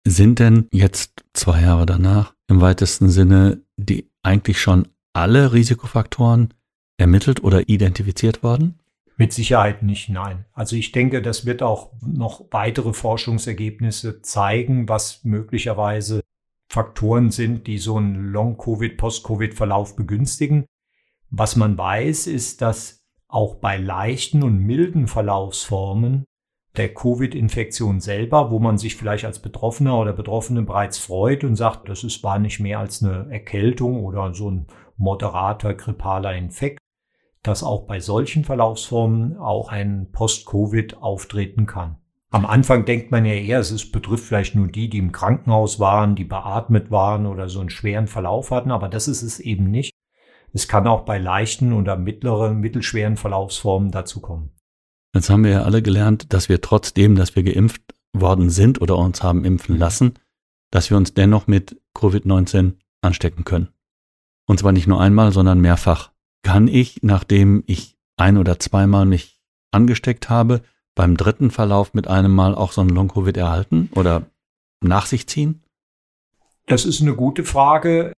Sind 0.07 0.39
denn 0.39 0.67
jetzt 0.71 1.23
zwei 1.33 1.61
Jahre 1.61 1.85
danach 1.85 2.33
im 2.47 2.61
weitesten 2.61 3.09
Sinne 3.09 3.61
die 3.77 4.09
eigentlich 4.23 4.61
schon 4.61 4.87
alle 5.13 5.53
Risikofaktoren 5.53 6.53
ermittelt 6.97 7.43
oder 7.43 7.69
identifiziert 7.69 8.43
worden? 8.43 8.79
Mit 9.19 9.33
Sicherheit 9.33 9.83
nicht, 9.83 10.07
nein. 10.07 10.45
Also 10.53 10.77
ich 10.77 10.93
denke, 10.93 11.21
das 11.21 11.45
wird 11.45 11.61
auch 11.61 11.91
noch 12.01 12.45
weitere 12.51 12.93
Forschungsergebnisse 12.93 14.21
zeigen, 14.21 14.87
was 14.87 15.25
möglicherweise 15.25 16.21
Faktoren 16.69 17.29
sind, 17.29 17.67
die 17.67 17.79
so 17.79 17.97
einen 17.97 18.31
Long-Covid, 18.31 18.95
Post-Covid-Verlauf 18.95 19.97
begünstigen. 19.97 20.67
Was 21.29 21.57
man 21.57 21.77
weiß, 21.77 22.27
ist, 22.27 22.61
dass 22.61 23.03
auch 23.27 23.55
bei 23.55 23.75
leichten 23.75 24.41
und 24.41 24.59
milden 24.59 25.07
Verlaufsformen 25.07 26.23
der 26.77 26.93
Covid-Infektion 26.93 27.99
selber, 27.99 28.51
wo 28.51 28.59
man 28.59 28.77
sich 28.77 28.95
vielleicht 28.95 29.25
als 29.25 29.39
Betroffener 29.39 29.99
oder 29.99 30.13
Betroffene 30.13 30.61
bereits 30.61 30.97
freut 30.97 31.43
und 31.43 31.57
sagt, 31.57 31.89
das 31.89 32.05
ist, 32.05 32.23
war 32.23 32.39
nicht 32.39 32.61
mehr 32.61 32.79
als 32.79 33.03
eine 33.03 33.29
Erkältung 33.29 34.01
oder 34.05 34.33
so 34.33 34.49
ein 34.49 34.67
moderater 34.95 35.73
grippaler 35.73 36.35
Infekt, 36.35 36.78
dass 37.43 37.63
auch 37.63 37.87
bei 37.87 37.99
solchen 37.99 38.43
Verlaufsformen 38.43 39.37
auch 39.37 39.69
ein 39.69 40.11
Post-Covid 40.11 40.97
auftreten 40.97 41.65
kann. 41.65 41.97
Am 42.31 42.45
Anfang 42.45 42.85
denkt 42.85 43.09
man 43.11 43.25
ja 43.25 43.33
eher, 43.33 43.59
es 43.59 43.91
betrifft 43.91 44.25
vielleicht 44.25 44.53
nur 44.53 44.67
die, 44.67 44.89
die 44.89 44.99
im 44.99 45.11
Krankenhaus 45.11 45.79
waren, 45.79 46.15
die 46.15 46.25
beatmet 46.25 46.91
waren 46.91 47.25
oder 47.25 47.49
so 47.49 47.59
einen 47.59 47.71
schweren 47.71 48.07
Verlauf 48.07 48.51
hatten, 48.51 48.71
aber 48.71 48.87
das 48.87 49.07
ist 49.07 49.23
es 49.23 49.39
eben 49.39 49.71
nicht. 49.71 49.93
Es 50.53 50.67
kann 50.67 50.87
auch 50.87 51.05
bei 51.05 51.17
leichten 51.17 51.73
oder 51.73 51.95
mittleren, 51.95 52.59
mittelschweren 52.59 53.17
Verlaufsformen 53.17 53.91
dazu 53.91 54.19
kommen. 54.21 54.51
Jetzt 55.15 55.29
haben 55.29 55.43
wir 55.43 55.51
ja 55.51 55.63
alle 55.63 55.81
gelernt, 55.81 56.33
dass 56.33 56.49
wir 56.49 56.61
trotzdem, 56.61 57.15
dass 57.15 57.35
wir 57.35 57.43
geimpft 57.43 57.81
worden 58.13 58.49
sind 58.49 58.79
oder 58.81 58.97
uns 58.97 59.23
haben 59.23 59.43
impfen 59.43 59.77
lassen, 59.77 60.13
dass 60.71 60.89
wir 60.89 60.97
uns 60.97 61.13
dennoch 61.13 61.47
mit 61.47 61.81
Covid-19 61.95 62.73
anstecken 63.01 63.43
können. 63.43 63.69
Und 64.45 64.59
zwar 64.59 64.71
nicht 64.71 64.87
nur 64.87 65.01
einmal, 65.01 65.31
sondern 65.31 65.61
mehrfach. 65.61 66.11
Kann 66.43 66.67
ich, 66.67 67.03
nachdem 67.03 67.63
ich 67.67 67.97
ein 68.17 68.37
oder 68.37 68.59
zweimal 68.59 69.05
mich 69.05 69.39
angesteckt 69.71 70.29
habe, 70.29 70.61
beim 70.95 71.17
dritten 71.17 71.51
Verlauf 71.51 71.93
mit 71.93 72.07
einem 72.07 72.33
Mal 72.33 72.55
auch 72.55 72.71
so 72.71 72.81
ein 72.81 72.89
Long-Covid 72.89 73.37
erhalten 73.37 73.89
oder 73.95 74.25
nach 74.81 75.05
sich 75.05 75.27
ziehen? 75.27 75.63
Das 76.65 76.85
ist 76.85 77.01
eine 77.01 77.15
gute 77.15 77.43
Frage. 77.43 78.13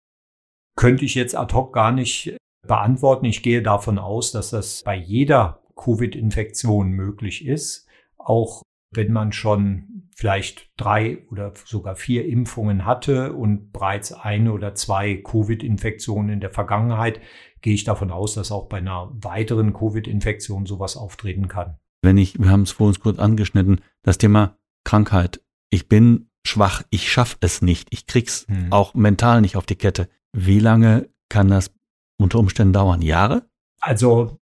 Könnte 0.75 1.05
ich 1.05 1.15
jetzt 1.15 1.35
ad 1.35 1.53
hoc 1.53 1.73
gar 1.73 1.91
nicht 1.91 2.37
beantworten. 2.67 3.25
Ich 3.25 3.43
gehe 3.43 3.61
davon 3.61 3.99
aus, 3.99 4.31
dass 4.31 4.51
das 4.51 4.83
bei 4.83 4.95
jeder 4.95 5.61
Covid-Infektion 5.75 6.89
möglich 6.91 7.45
ist. 7.45 7.87
Auch 8.17 8.63
wenn 8.91 9.11
man 9.11 9.31
schon 9.31 10.08
vielleicht 10.19 10.69
drei 10.75 11.25
oder 11.31 11.53
sogar 11.63 11.95
vier 11.95 12.25
Impfungen 12.25 12.83
hatte 12.83 13.31
und 13.31 13.71
bereits 13.71 14.11
eine 14.11 14.51
oder 14.51 14.75
zwei 14.75 15.15
Covid-Infektionen 15.15 16.29
in 16.29 16.39
der 16.41 16.49
Vergangenheit, 16.49 17.21
gehe 17.61 17.73
ich 17.73 17.85
davon 17.85 18.11
aus, 18.11 18.33
dass 18.33 18.51
auch 18.51 18.67
bei 18.67 18.79
einer 18.79 19.09
weiteren 19.13 19.71
Covid-Infektion 19.71 20.65
sowas 20.65 20.97
auftreten 20.97 21.47
kann. 21.47 21.77
Wenn 22.01 22.17
ich, 22.17 22.37
wir 22.37 22.49
haben 22.49 22.63
es 22.63 22.71
vor 22.71 22.87
uns 22.87 22.99
kurz 22.99 23.17
angeschnitten, 23.17 23.79
das 24.03 24.17
Thema 24.17 24.57
Krankheit. 24.83 25.41
Ich 25.69 25.87
bin 25.87 26.29
schwach, 26.45 26.83
ich 26.89 27.09
schaffe 27.09 27.37
es 27.39 27.61
nicht, 27.61 27.87
ich 27.91 28.05
krieg's 28.05 28.45
hm. 28.49 28.73
auch 28.73 28.93
mental 28.95 29.39
nicht 29.39 29.55
auf 29.55 29.65
die 29.65 29.77
Kette. 29.77 30.09
Wie 30.33 30.59
lange 30.59 31.07
kann 31.29 31.47
das 31.47 31.71
unter 32.17 32.39
Umständen 32.39 32.73
dauern? 32.73 33.01
Jahre? 33.01 33.49
Also 33.79 34.37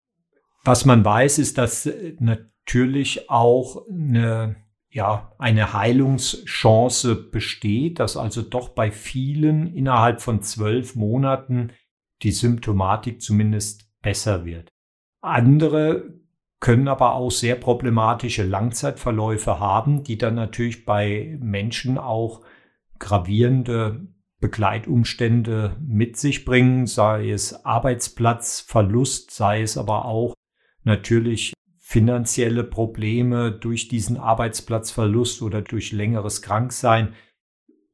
was 0.63 0.85
man 0.85 1.05
weiß, 1.05 1.37
ist, 1.37 1.59
dass 1.59 1.85
äh, 1.85 2.15
natürlich 2.19 3.29
auch 3.29 3.87
eine, 3.87 4.55
ja, 4.89 5.33
eine 5.37 5.73
Heilungschance 5.73 7.15
besteht, 7.15 7.99
dass 7.99 8.17
also 8.17 8.41
doch 8.41 8.69
bei 8.69 8.91
vielen 8.91 9.67
innerhalb 9.67 10.21
von 10.21 10.41
zwölf 10.41 10.95
Monaten 10.95 11.71
die 12.23 12.31
Symptomatik 12.31 13.21
zumindest 13.21 13.91
besser 14.01 14.45
wird. 14.45 14.69
Andere 15.21 16.13
können 16.59 16.87
aber 16.87 17.13
auch 17.13 17.29
sehr 17.29 17.55
problematische 17.55 18.43
Langzeitverläufe 18.43 19.59
haben, 19.59 20.03
die 20.03 20.17
dann 20.17 20.35
natürlich 20.35 20.85
bei 20.85 21.37
Menschen 21.39 21.97
auch 21.97 22.43
gravierende 22.97 24.07
Begleitumstände 24.39 25.77
mit 25.79 26.17
sich 26.17 26.45
bringen, 26.45 26.85
sei 26.85 27.29
es 27.29 27.65
Arbeitsplatzverlust, 27.65 29.31
sei 29.31 29.61
es 29.61 29.77
aber 29.77 30.05
auch 30.05 30.33
natürlich 30.83 31.53
finanzielle 31.89 32.65
Probleme 32.65 33.49
durch 33.49 33.87
diesen 33.87 34.17
Arbeitsplatzverlust 34.17 35.41
oder 35.41 35.61
durch 35.61 35.93
längeres 35.93 36.41
Kranksein 36.41 37.13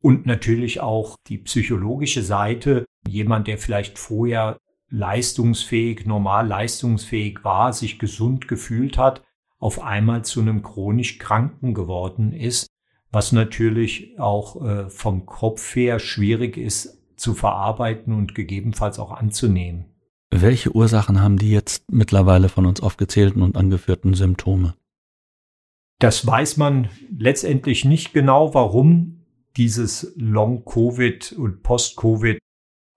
und 0.02 0.26
natürlich 0.26 0.82
auch 0.82 1.16
die 1.28 1.38
psychologische 1.38 2.24
Seite. 2.24 2.86
Jemand, 3.08 3.46
der 3.46 3.60
vielleicht 3.60 4.00
vorher 4.00 4.58
leistungsfähig, 4.90 6.08
normal 6.08 6.48
leistungsfähig 6.48 7.44
war, 7.44 7.72
sich 7.72 8.00
gesund 8.00 8.48
gefühlt 8.48 8.98
hat, 8.98 9.22
auf 9.60 9.84
einmal 9.84 10.26
zu 10.26 10.42
einem 10.42 10.64
chronisch 10.64 11.20
Kranken 11.20 11.76
geworden 11.76 12.34
ist, 12.34 12.66
was 13.12 13.32
natürlich 13.32 14.20
auch 14.20 14.66
äh, 14.66 14.90
vom 14.90 15.28
Kopf 15.28 15.76
her 15.76 16.00
schwierig 16.00 16.58
ist 16.58 17.00
zu 17.16 17.36
verarbeiten 17.36 18.12
und 18.14 18.34
gegebenenfalls 18.34 18.98
auch 18.98 19.12
anzunehmen. 19.12 19.93
Welche 20.36 20.76
Ursachen 20.76 21.22
haben 21.22 21.38
die 21.38 21.52
jetzt 21.52 21.92
mittlerweile 21.92 22.50
von 22.50 22.66
uns 22.66 22.82
aufgezählten 22.82 23.44
und 23.44 23.56
angeführten 23.56 24.16
Symptome? 24.16 24.74
Das 26.00 26.26
weiß 26.26 26.58
man 26.58 26.90
letztendlich 27.16 27.86
nicht 27.86 28.14
genau, 28.14 28.56
warum 28.56 29.22
dieses 29.58 30.12
Long-Covid 30.18 31.34
und 31.34 31.62
Post-Covid 31.62 32.40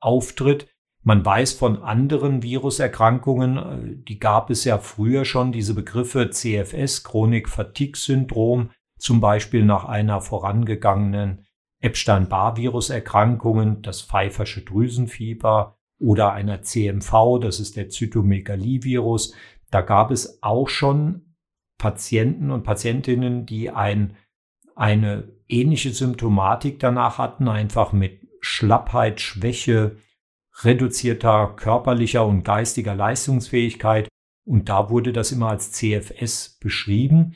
auftritt. 0.00 0.66
Man 1.02 1.26
weiß 1.26 1.52
von 1.52 1.82
anderen 1.82 2.42
Viruserkrankungen, 2.42 4.02
die 4.08 4.18
gab 4.18 4.48
es 4.48 4.64
ja 4.64 4.78
früher 4.78 5.26
schon, 5.26 5.52
diese 5.52 5.74
Begriffe 5.74 6.30
CFS, 6.30 7.04
Chronik-Fatigue-Syndrom, 7.04 8.70
zum 8.98 9.20
Beispiel 9.20 9.62
nach 9.62 9.84
einer 9.84 10.22
vorangegangenen 10.22 11.44
Epstein-Barr-Viruserkrankungen, 11.80 13.82
das 13.82 14.00
pfeifersche 14.00 14.62
Drüsenfieber, 14.62 15.76
oder 15.98 16.32
einer 16.32 16.62
CMV, 16.62 17.38
das 17.40 17.60
ist 17.60 17.76
der 17.76 17.88
Zytomegalie-Virus. 17.88 19.34
Da 19.70 19.80
gab 19.80 20.10
es 20.10 20.42
auch 20.42 20.68
schon 20.68 21.34
Patienten 21.78 22.50
und 22.50 22.62
Patientinnen, 22.62 23.46
die 23.46 23.70
ein, 23.70 24.16
eine 24.74 25.32
ähnliche 25.48 25.90
Symptomatik 25.90 26.78
danach 26.78 27.18
hatten, 27.18 27.48
einfach 27.48 27.92
mit 27.92 28.20
Schlappheit, 28.40 29.20
Schwäche, 29.20 29.96
reduzierter 30.62 31.54
körperlicher 31.56 32.24
und 32.24 32.44
geistiger 32.44 32.94
Leistungsfähigkeit. 32.94 34.08
Und 34.44 34.68
da 34.68 34.90
wurde 34.90 35.12
das 35.12 35.32
immer 35.32 35.50
als 35.50 35.72
CFS 35.72 36.58
beschrieben. 36.60 37.34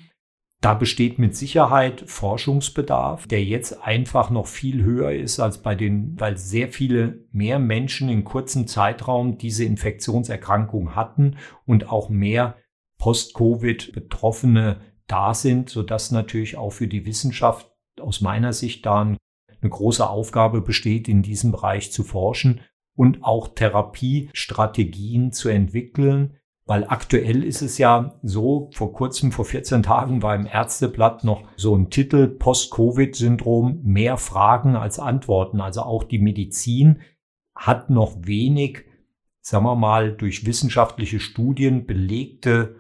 Da 0.61 0.75
besteht 0.75 1.19
mit 1.19 1.35
Sicherheit 1.35 2.05
Forschungsbedarf, 2.07 3.27
der 3.27 3.43
jetzt 3.43 3.83
einfach 3.83 4.29
noch 4.29 4.47
viel 4.47 4.83
höher 4.83 5.13
ist 5.13 5.41
als 5.41 5.63
bei 5.63 5.75
den, 5.75 6.21
weil 6.21 6.37
sehr 6.37 6.69
viele 6.69 7.25
mehr 7.33 7.59
Menschen 7.59 8.11
in 8.11 8.25
kurzem 8.25 8.67
Zeitraum 8.67 9.39
diese 9.39 9.65
Infektionserkrankung 9.65 10.95
hatten 10.95 11.39
und 11.65 11.89
auch 11.89 12.11
mehr 12.11 12.57
Post-Covid-Betroffene 12.99 14.83
da 15.07 15.33
sind, 15.33 15.71
sodass 15.71 16.11
natürlich 16.11 16.59
auch 16.59 16.71
für 16.71 16.89
die 16.89 17.07
Wissenschaft 17.07 17.73
aus 17.99 18.21
meiner 18.21 18.53
Sicht 18.53 18.85
da 18.85 19.01
eine 19.01 19.19
große 19.63 20.09
Aufgabe 20.09 20.61
besteht, 20.61 21.09
in 21.09 21.23
diesem 21.23 21.53
Bereich 21.53 21.91
zu 21.91 22.05
forschen 22.05 22.61
und 22.95 23.25
auch 23.25 23.49
Therapiestrategien 23.49 25.33
zu 25.33 25.49
entwickeln, 25.49 26.37
weil 26.71 26.85
aktuell 26.87 27.43
ist 27.43 27.63
es 27.63 27.79
ja 27.79 28.15
so, 28.23 28.71
vor 28.73 28.93
kurzem, 28.93 29.33
vor 29.33 29.45
14 29.45 29.83
Tagen 29.83 30.23
war 30.23 30.37
im 30.37 30.47
Ärzteblatt 30.47 31.25
noch 31.25 31.43
so 31.57 31.75
ein 31.75 31.91
Titel 31.91 32.29
Post-Covid-Syndrom, 32.29 33.81
mehr 33.83 34.17
Fragen 34.17 34.77
als 34.77 35.01
Antworten. 35.01 35.61
Also 35.61 35.83
auch 35.83 36.05
die 36.05 36.21
Medizin 36.21 37.01
hat 37.57 37.91
noch 37.91 38.15
wenig, 38.21 38.85
sagen 39.41 39.65
wir 39.65 39.75
mal, 39.75 40.13
durch 40.13 40.47
wissenschaftliche 40.47 41.19
Studien 41.19 41.87
belegte 41.87 42.77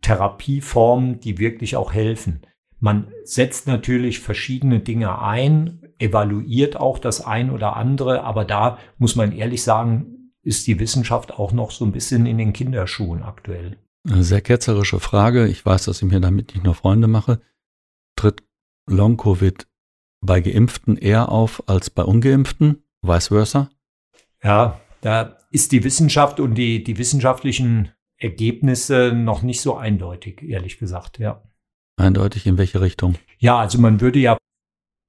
Therapieformen, 0.00 1.20
die 1.20 1.36
wirklich 1.36 1.76
auch 1.76 1.92
helfen. 1.92 2.40
Man 2.78 3.08
setzt 3.24 3.66
natürlich 3.66 4.20
verschiedene 4.20 4.80
Dinge 4.80 5.20
ein, 5.20 5.82
evaluiert 5.98 6.78
auch 6.78 6.98
das 6.98 7.26
ein 7.26 7.50
oder 7.50 7.76
andere, 7.76 8.24
aber 8.24 8.46
da 8.46 8.78
muss 8.96 9.14
man 9.14 9.32
ehrlich 9.32 9.62
sagen, 9.62 10.19
ist 10.50 10.66
die 10.66 10.80
Wissenschaft 10.80 11.32
auch 11.32 11.52
noch 11.52 11.70
so 11.70 11.84
ein 11.84 11.92
bisschen 11.92 12.26
in 12.26 12.36
den 12.36 12.52
Kinderschuhen 12.52 13.22
aktuell. 13.22 13.76
Eine 14.08 14.24
sehr 14.24 14.40
ketzerische 14.40 14.98
Frage. 14.98 15.46
Ich 15.46 15.64
weiß, 15.64 15.84
dass 15.84 16.02
ich 16.02 16.08
mir 16.08 16.18
damit 16.18 16.54
nicht 16.54 16.64
nur 16.64 16.74
Freunde 16.74 17.06
mache. 17.06 17.40
Tritt 18.16 18.42
Long-Covid 18.88 19.68
bei 20.20 20.40
Geimpften 20.40 20.96
eher 20.96 21.28
auf 21.28 21.62
als 21.68 21.88
bei 21.88 22.02
Ungeimpften? 22.02 22.82
Vice 23.00 23.28
versa? 23.28 23.70
Ja, 24.42 24.80
da 25.02 25.38
ist 25.52 25.70
die 25.70 25.84
Wissenschaft 25.84 26.40
und 26.40 26.56
die, 26.56 26.82
die 26.82 26.98
wissenschaftlichen 26.98 27.92
Ergebnisse 28.16 29.12
noch 29.14 29.42
nicht 29.42 29.60
so 29.60 29.76
eindeutig, 29.76 30.42
ehrlich 30.42 30.78
gesagt, 30.78 31.20
ja. 31.20 31.44
Eindeutig 31.96 32.44
in 32.48 32.58
welche 32.58 32.80
Richtung? 32.80 33.14
Ja, 33.38 33.60
also 33.60 33.78
man 33.78 34.00
würde 34.00 34.18
ja 34.18 34.36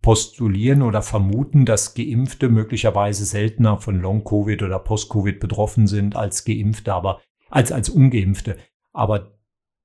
postulieren 0.01 0.81
oder 0.81 1.01
vermuten, 1.01 1.65
dass 1.65 1.93
Geimpfte 1.93 2.49
möglicherweise 2.49 3.25
seltener 3.25 3.77
von 3.77 4.01
Long-Covid 4.01 4.63
oder 4.63 4.79
Post-Covid 4.79 5.39
betroffen 5.39 5.87
sind 5.87 6.15
als 6.15 6.43
Geimpfte, 6.43 6.93
aber 6.93 7.21
als, 7.49 7.71
als 7.71 7.89
Ungeimpfte. 7.89 8.57
Aber 8.93 9.37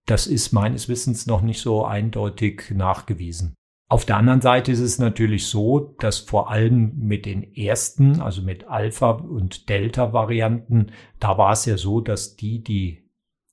das 0.07 0.27
ist 0.27 0.53
meines 0.53 0.89
Wissens 0.89 1.27
noch 1.27 1.43
nicht 1.43 1.61
so 1.61 1.85
eindeutig 1.85 2.71
nachgewiesen. 2.71 3.55
Auf 3.89 4.05
der 4.05 4.17
anderen 4.17 4.41
Seite 4.41 4.73
ist 4.73 4.81
es 4.81 4.99
natürlich 4.99 5.47
so, 5.47 5.95
dass 6.01 6.19
vor 6.19 6.51
allem 6.51 6.97
mit 6.97 7.25
den 7.25 7.55
ersten, 7.55 8.21
also 8.21 8.43
mit 8.43 8.67
Alpha- 8.67 9.11
und 9.11 9.69
Delta-Varianten, 9.69 10.93
da 11.21 11.39
war 11.39 11.53
es 11.53 11.67
ja 11.67 11.77
so, 11.77 12.01
dass 12.01 12.37
die, 12.37 12.63
die 12.63 13.09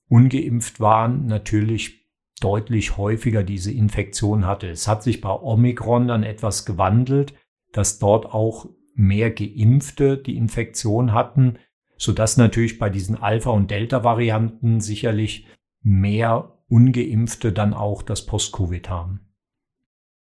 ungeimpft 0.09 0.79
waren, 0.79 1.25
natürlich 1.27 2.02
deutlich 2.43 2.97
häufiger 2.97 3.43
diese 3.43 3.71
Infektion 3.71 4.45
hatte. 4.45 4.67
Es 4.67 4.87
hat 4.87 5.03
sich 5.03 5.21
bei 5.21 5.29
Omikron 5.29 6.07
dann 6.07 6.23
etwas 6.23 6.65
gewandelt, 6.65 7.33
dass 7.71 7.99
dort 7.99 8.25
auch 8.25 8.67
mehr 8.95 9.31
Geimpfte 9.31 10.17
die 10.17 10.37
Infektion 10.37 11.13
hatten, 11.13 11.57
so 11.97 12.11
dass 12.11 12.37
natürlich 12.37 12.79
bei 12.79 12.89
diesen 12.89 13.15
Alpha- 13.15 13.51
und 13.51 13.71
Delta-Varianten 13.71 14.81
sicherlich 14.81 15.47
mehr 15.81 16.57
Ungeimpfte 16.67 17.51
dann 17.51 17.73
auch 17.73 18.03
das 18.03 18.25
Post-Covid 18.25 18.89
haben. 18.89 19.21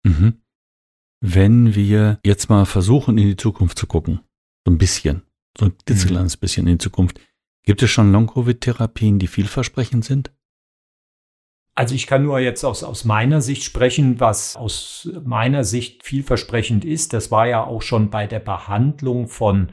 Mhm. 0.04 0.40
Wenn 1.20 1.74
wir 1.74 2.20
jetzt 2.24 2.48
mal 2.48 2.64
versuchen, 2.64 3.18
in 3.18 3.28
die 3.28 3.36
Zukunft 3.36 3.78
zu 3.78 3.86
gucken, 3.86 4.20
so 4.64 4.72
ein 4.72 4.78
bisschen, 4.78 5.22
so 5.56 5.66
ein 5.66 5.76
klitzekleines 5.84 6.36
mhm. 6.36 6.40
bisschen 6.40 6.66
in 6.66 6.74
die 6.74 6.82
Zukunft, 6.82 7.20
gibt 7.64 7.82
es 7.82 7.90
schon 7.90 8.12
Long-Covid-Therapien, 8.12 9.18
die 9.18 9.26
vielversprechend 9.26 10.04
sind? 10.04 10.32
Also 11.78 11.94
ich 11.94 12.08
kann 12.08 12.24
nur 12.24 12.40
jetzt 12.40 12.64
aus, 12.64 12.82
aus 12.82 13.04
meiner 13.04 13.40
Sicht 13.40 13.62
sprechen, 13.62 14.18
was 14.18 14.56
aus 14.56 15.08
meiner 15.24 15.62
Sicht 15.62 16.02
vielversprechend 16.02 16.84
ist. 16.84 17.12
Das 17.12 17.30
war 17.30 17.46
ja 17.46 17.62
auch 17.62 17.82
schon 17.82 18.10
bei 18.10 18.26
der 18.26 18.40
Behandlung 18.40 19.28
von 19.28 19.70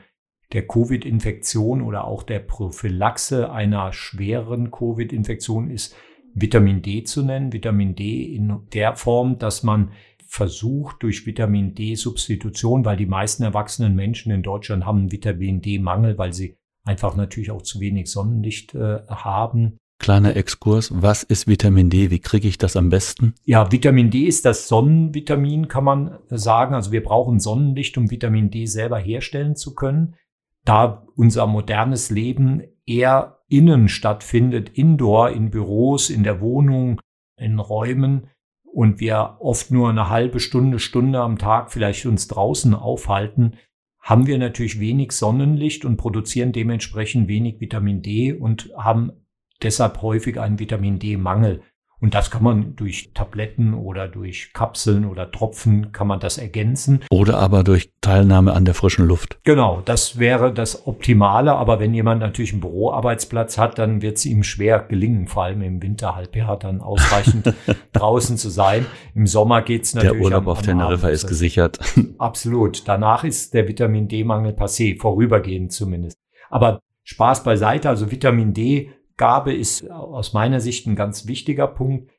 der 0.54 0.68
Covid-Infektion 0.68 1.82
oder 1.82 2.06
auch 2.06 2.22
der 2.22 2.42
Prophylaxe 2.42 3.52
einer 3.52 3.92
schweren 3.92 4.70
Covid-Infektion 4.70 5.72
ist 5.72 5.96
Vitamin 6.36 6.84
D 6.84 7.04
zu 7.06 7.24
nennen. 7.24 7.52
Vitamin 7.52 7.96
D 7.96 8.36
in 8.36 8.60
der 8.72 8.96
Form, 8.96 9.40
dass 9.40 9.64
man 9.64 9.90
versucht 10.28 11.02
durch 11.02 11.26
Vitamin 11.26 11.74
D-Substitution, 11.74 12.86
weil 12.86 12.98
die 12.98 13.08
meisten 13.08 13.42
erwachsenen 13.42 13.96
Menschen 13.96 14.32
in 14.32 14.44
Deutschland 14.44 14.86
haben 14.86 15.12
Vitamin 15.12 15.60
D-Mangel, 15.60 16.20
weil 16.20 16.34
sie 16.34 16.56
einfach 16.84 17.16
natürlich 17.16 17.50
auch 17.50 17.64
zu 17.64 17.80
wenig 17.80 18.12
Sonnenlicht 18.12 18.76
äh, 18.76 19.00
haben. 19.08 19.80
Kleiner 20.06 20.36
Exkurs, 20.36 20.92
was 20.94 21.24
ist 21.24 21.48
Vitamin 21.48 21.90
D? 21.90 22.12
Wie 22.12 22.20
kriege 22.20 22.48
ich 22.48 22.60
das 22.60 22.76
am 22.76 22.90
besten? 22.90 23.34
Ja, 23.44 23.72
Vitamin 23.72 24.12
D 24.12 24.26
ist 24.26 24.46
das 24.46 24.68
Sonnenvitamin, 24.68 25.68
kann 25.68 25.84
man 25.84 26.20
sagen. 26.30 26.76
Also 26.76 26.92
wir 26.92 27.02
brauchen 27.02 27.40
Sonnenlicht, 27.40 27.98
um 27.98 28.12
Vitamin 28.12 28.52
D 28.52 28.68
selber 28.68 29.00
herstellen 29.00 29.56
zu 29.56 29.74
können. 29.74 30.14
Da 30.64 31.08
unser 31.16 31.48
modernes 31.48 32.12
Leben 32.12 32.62
eher 32.86 33.40
innen 33.48 33.88
stattfindet, 33.88 34.70
indoor, 34.70 35.32
in 35.32 35.50
Büros, 35.50 36.12
in 36.12 36.22
der 36.22 36.40
Wohnung, 36.40 37.02
in 37.38 37.58
Räumen, 37.58 38.28
und 38.62 39.00
wir 39.00 39.38
oft 39.40 39.72
nur 39.72 39.90
eine 39.90 40.12
halbe 40.12 40.40
Stunde, 40.40 40.78
Stunde 40.78 41.22
am 41.22 41.40
Tag 41.40 41.72
vielleicht 41.72 42.06
uns 42.06 42.28
draußen 42.28 42.76
aufhalten, 42.76 43.56
haben 44.00 44.28
wir 44.28 44.38
natürlich 44.38 44.80
wenig 44.80 45.14
Sonnenlicht 45.14 45.84
und 45.84 45.98
produzieren 45.98 46.52
dementsprechend 46.52 47.28
wenig 47.28 47.60
Vitamin 47.60 48.04
D 48.04 48.34
und 48.34 48.70
haben 48.78 49.25
deshalb 49.64 50.02
häufig 50.02 50.40
einen 50.40 50.60
Vitamin 50.60 51.00
D-Mangel. 51.00 51.62
Und 52.02 52.14
das 52.14 52.30
kann 52.30 52.44
man 52.44 52.76
durch 52.76 53.12
Tabletten 53.14 53.74
oder 53.74 54.08
durch 54.08 54.52
Kapseln 54.54 55.06
oder 55.06 55.32
Tropfen 55.32 55.92
kann 55.94 56.08
man 56.08 56.20
das 56.20 56.38
ergänzen. 56.38 57.00
Oder 57.10 57.40
aber 57.40 57.64
durch 57.64 57.90
Teilnahme 58.02 58.54
an 58.54 58.66
der 58.66 58.74
frischen 58.74 59.08
Luft. 59.08 59.40
Genau, 59.44 59.82
das 59.86 60.20
wäre 60.20 60.54
das 60.54 60.88
Optimale. 60.88 61.54
Aber 61.54 61.80
wenn 61.80 61.94
jemand 61.94 62.20
natürlich 62.20 62.52
einen 62.52 62.62
Büroarbeitsplatz 62.62 63.58
hat, 63.58 63.80
dann 63.80 64.02
wird 64.02 64.18
es 64.18 64.26
ihm 64.26 64.44
schwer 64.44 64.80
gelingen, 64.80 65.28
vor 65.28 65.46
allem 65.46 65.62
im 65.62 65.82
Winterhalbjahr 65.82 66.60
dann 66.60 66.82
ausreichend 66.82 67.54
draußen 67.94 68.38
zu 68.38 68.50
sein. 68.50 68.86
Im 69.16 69.26
Sommer 69.26 69.62
geht 69.62 69.86
es 69.86 69.96
natürlich. 69.96 70.14
Der 70.14 70.22
Urlaub 70.22 70.44
am, 70.44 70.48
am 70.50 70.52
auf 70.52 70.62
Teneriffa 70.62 71.10
ist 71.10 71.28
gesichert. 71.28 71.80
Absolut. 72.18 72.88
Danach 72.88 73.24
ist 73.24 73.54
der 73.54 73.68
Vitamin 73.70 74.10
D-Mangel 74.10 74.52
passé, 74.52 75.00
vorübergehend 75.00 75.72
zumindest. 75.72 76.20
Aber 76.50 76.82
Spaß 77.04 77.44
beiseite, 77.44 77.88
also 77.88 78.12
Vitamin 78.12 78.54
D 78.54 78.92
Gabe 79.18 79.54
ist 79.54 79.90
aus 79.90 80.34
meiner 80.34 80.60
Sicht 80.60 80.88
ein 80.88 80.96
ganz 80.96 81.28
wichtiger 81.28 81.68
Punkt. 81.68 82.12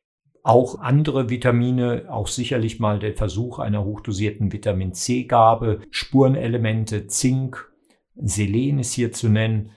Auch 0.42 0.78
andere 0.78 1.28
Vitamine, 1.28 2.06
auch 2.08 2.28
sicherlich 2.28 2.78
mal 2.78 2.98
der 2.98 3.14
Versuch 3.14 3.58
einer 3.58 3.84
hochdosierten 3.84 4.52
Vitamin 4.52 4.92
C-Gabe, 4.92 5.80
Spurenelemente, 5.90 7.08
Zink, 7.08 7.72
Selen 8.14 8.78
ist 8.78 8.92
hier 8.92 9.12
zu 9.12 9.28
nennen, 9.28 9.72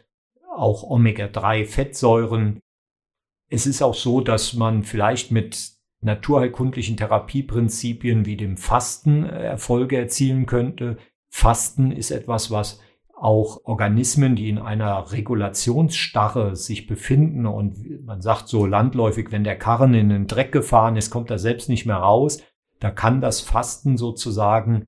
auch 0.56 0.84
Omega-3-Fettsäuren. 0.84 2.60
Es 3.50 3.66
ist 3.66 3.82
auch 3.82 3.96
so, 3.96 4.22
dass 4.22 4.54
man 4.54 4.84
vielleicht 4.84 5.32
mit 5.32 5.72
naturheilkundlichen 6.02 6.98
Therapieprinzipien 6.98 8.26
wie 8.26 8.38
dem 8.38 8.56
Fasten 8.56 9.24
Erfolge 9.24 9.98
erzielen 9.98 10.46
könnte. 10.46 10.98
Fasten 11.30 11.92
ist 11.92 12.12
etwas, 12.12 12.52
was 12.52 12.80
auch 13.22 13.62
Organismen, 13.66 14.36
die 14.36 14.50
in 14.50 14.58
einer 14.58 15.12
Regulationsstarre 15.12 16.56
sich 16.56 16.88
befinden 16.88 17.46
und 17.46 18.06
man 18.06 18.22
sagt 18.22 18.48
so 18.48 18.66
landläufig, 18.66 19.32
wenn 19.32 19.44
der 19.44 19.58
Karren 19.58 19.94
in 19.94 20.10
den 20.10 20.28
Dreck 20.28 20.52
gefahren 20.52 20.96
ist, 20.96 21.10
kommt 21.10 21.30
er 21.30 21.40
selbst 21.40 21.68
nicht 21.70 21.86
mehr 21.86 21.98
raus. 21.98 22.42
Da 22.80 22.92
kann 22.92 23.20
das 23.20 23.42
Fasten 23.42 23.98
sozusagen 23.98 24.86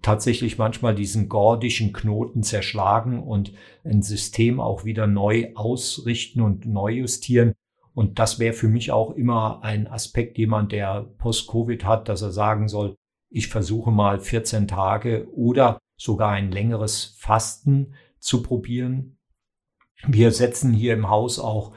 tatsächlich 0.00 0.58
manchmal 0.58 0.94
diesen 0.94 1.28
gordischen 1.28 1.92
Knoten 1.92 2.42
zerschlagen 2.42 3.22
und 3.22 3.52
ein 3.84 4.02
System 4.02 4.60
auch 4.60 4.84
wieder 4.84 5.06
neu 5.06 5.52
ausrichten 5.54 6.40
und 6.40 6.66
neu 6.66 6.92
justieren. 6.92 7.54
Und 7.94 8.18
das 8.18 8.38
wäre 8.38 8.54
für 8.54 8.68
mich 8.68 8.92
auch 8.92 9.12
immer 9.12 9.62
ein 9.62 9.86
Aspekt, 9.86 10.38
jemand, 10.38 10.72
der 10.72 11.06
Post-Covid 11.18 11.84
hat, 11.84 12.08
dass 12.08 12.22
er 12.22 12.32
sagen 12.32 12.68
soll, 12.68 12.96
ich 13.30 13.48
versuche 13.48 13.90
mal 13.90 14.20
14 14.20 14.68
Tage 14.68 15.28
oder 15.34 15.78
sogar 15.96 16.30
ein 16.30 16.50
längeres 16.50 17.16
Fasten 17.18 17.94
zu 18.18 18.42
probieren. 18.42 19.18
Wir 20.06 20.30
setzen 20.32 20.72
hier 20.72 20.94
im 20.94 21.08
Haus 21.08 21.38
auch 21.38 21.74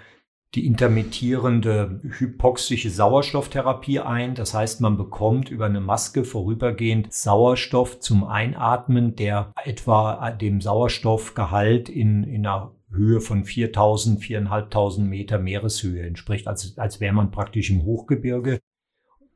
die 0.56 0.66
intermittierende 0.66 2.00
hypoxische 2.04 2.90
Sauerstofftherapie 2.90 4.00
ein. 4.00 4.34
Das 4.34 4.54
heißt, 4.54 4.82
man 4.82 4.98
bekommt 4.98 5.50
über 5.50 5.66
eine 5.66 5.82
Maske 5.82 6.24
vorübergehend 6.24 7.14
Sauerstoff 7.14 8.00
zum 8.00 8.24
Einatmen, 8.24 9.16
der 9.16 9.52
etwa 9.64 10.32
dem 10.32 10.62
Sauerstoffgehalt 10.62 11.90
in, 11.90 12.24
in 12.24 12.46
einer 12.46 12.72
Höhe 12.90 13.20
von 13.20 13.44
4000, 13.44 14.24
4500 14.24 15.00
Meter 15.00 15.38
Meereshöhe 15.38 16.08
entspricht, 16.08 16.48
als, 16.48 16.78
als 16.78 17.02
wäre 17.02 17.14
man 17.14 17.32
praktisch 17.32 17.70
im 17.70 17.84
Hochgebirge. 17.84 18.60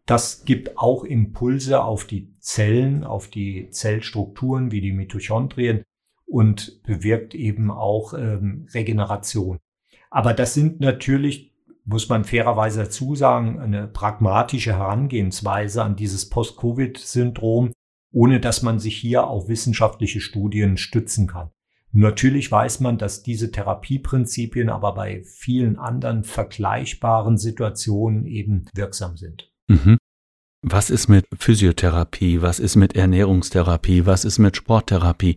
Das 0.06 0.46
gibt 0.46 0.78
auch 0.78 1.04
Impulse 1.04 1.84
auf 1.84 2.06
die 2.06 2.36
Zellen, 2.40 3.04
auf 3.04 3.28
die 3.28 3.70
Zellstrukturen 3.70 4.72
wie 4.72 4.82
die 4.82 4.94
Mitochondrien 4.94 5.84
und 6.26 6.82
bewirkt 6.84 7.36
eben 7.36 7.70
auch 7.70 8.14
ähm, 8.14 8.68
Regeneration. 8.74 9.60
Aber 10.10 10.34
das 10.34 10.54
sind 10.54 10.80
natürlich, 10.80 11.54
muss 11.86 12.10
man 12.10 12.24
fairerweise 12.24 12.84
dazu 12.84 13.16
sagen, 13.16 13.60
eine 13.60 13.88
pragmatische 13.88 14.78
Herangehensweise 14.78 15.84
an 15.84 15.96
dieses 15.96 16.30
Post-Covid-Syndrom, 16.30 17.72
ohne 18.12 18.40
dass 18.40 18.62
man 18.62 18.80
sich 18.80 18.98
hier 18.98 19.28
auf 19.28 19.48
wissenschaftliche 19.48 20.20
Studien 20.20 20.78
stützen 20.78 21.28
kann. 21.28 21.52
Natürlich 21.94 22.50
weiß 22.50 22.80
man, 22.80 22.98
dass 22.98 23.24
diese 23.24 23.52
Therapieprinzipien 23.52 24.70
aber 24.70 24.94
bei 24.94 25.24
vielen 25.24 25.78
anderen 25.78 26.24
vergleichbaren 26.24 27.38
Situationen 27.38 28.26
eben 28.26 28.66
wirksam 28.74 29.18
sind. 29.18 29.51
Mhm. 29.67 29.97
Was 30.63 30.89
ist 30.89 31.08
mit 31.08 31.26
Physiotherapie? 31.38 32.41
Was 32.41 32.60
ist 32.60 32.76
mit 32.76 32.95
Ernährungstherapie? 32.95 34.06
Was 34.06 34.26
ist 34.26 34.38
mit 34.38 34.56
Sporttherapie? 34.56 35.36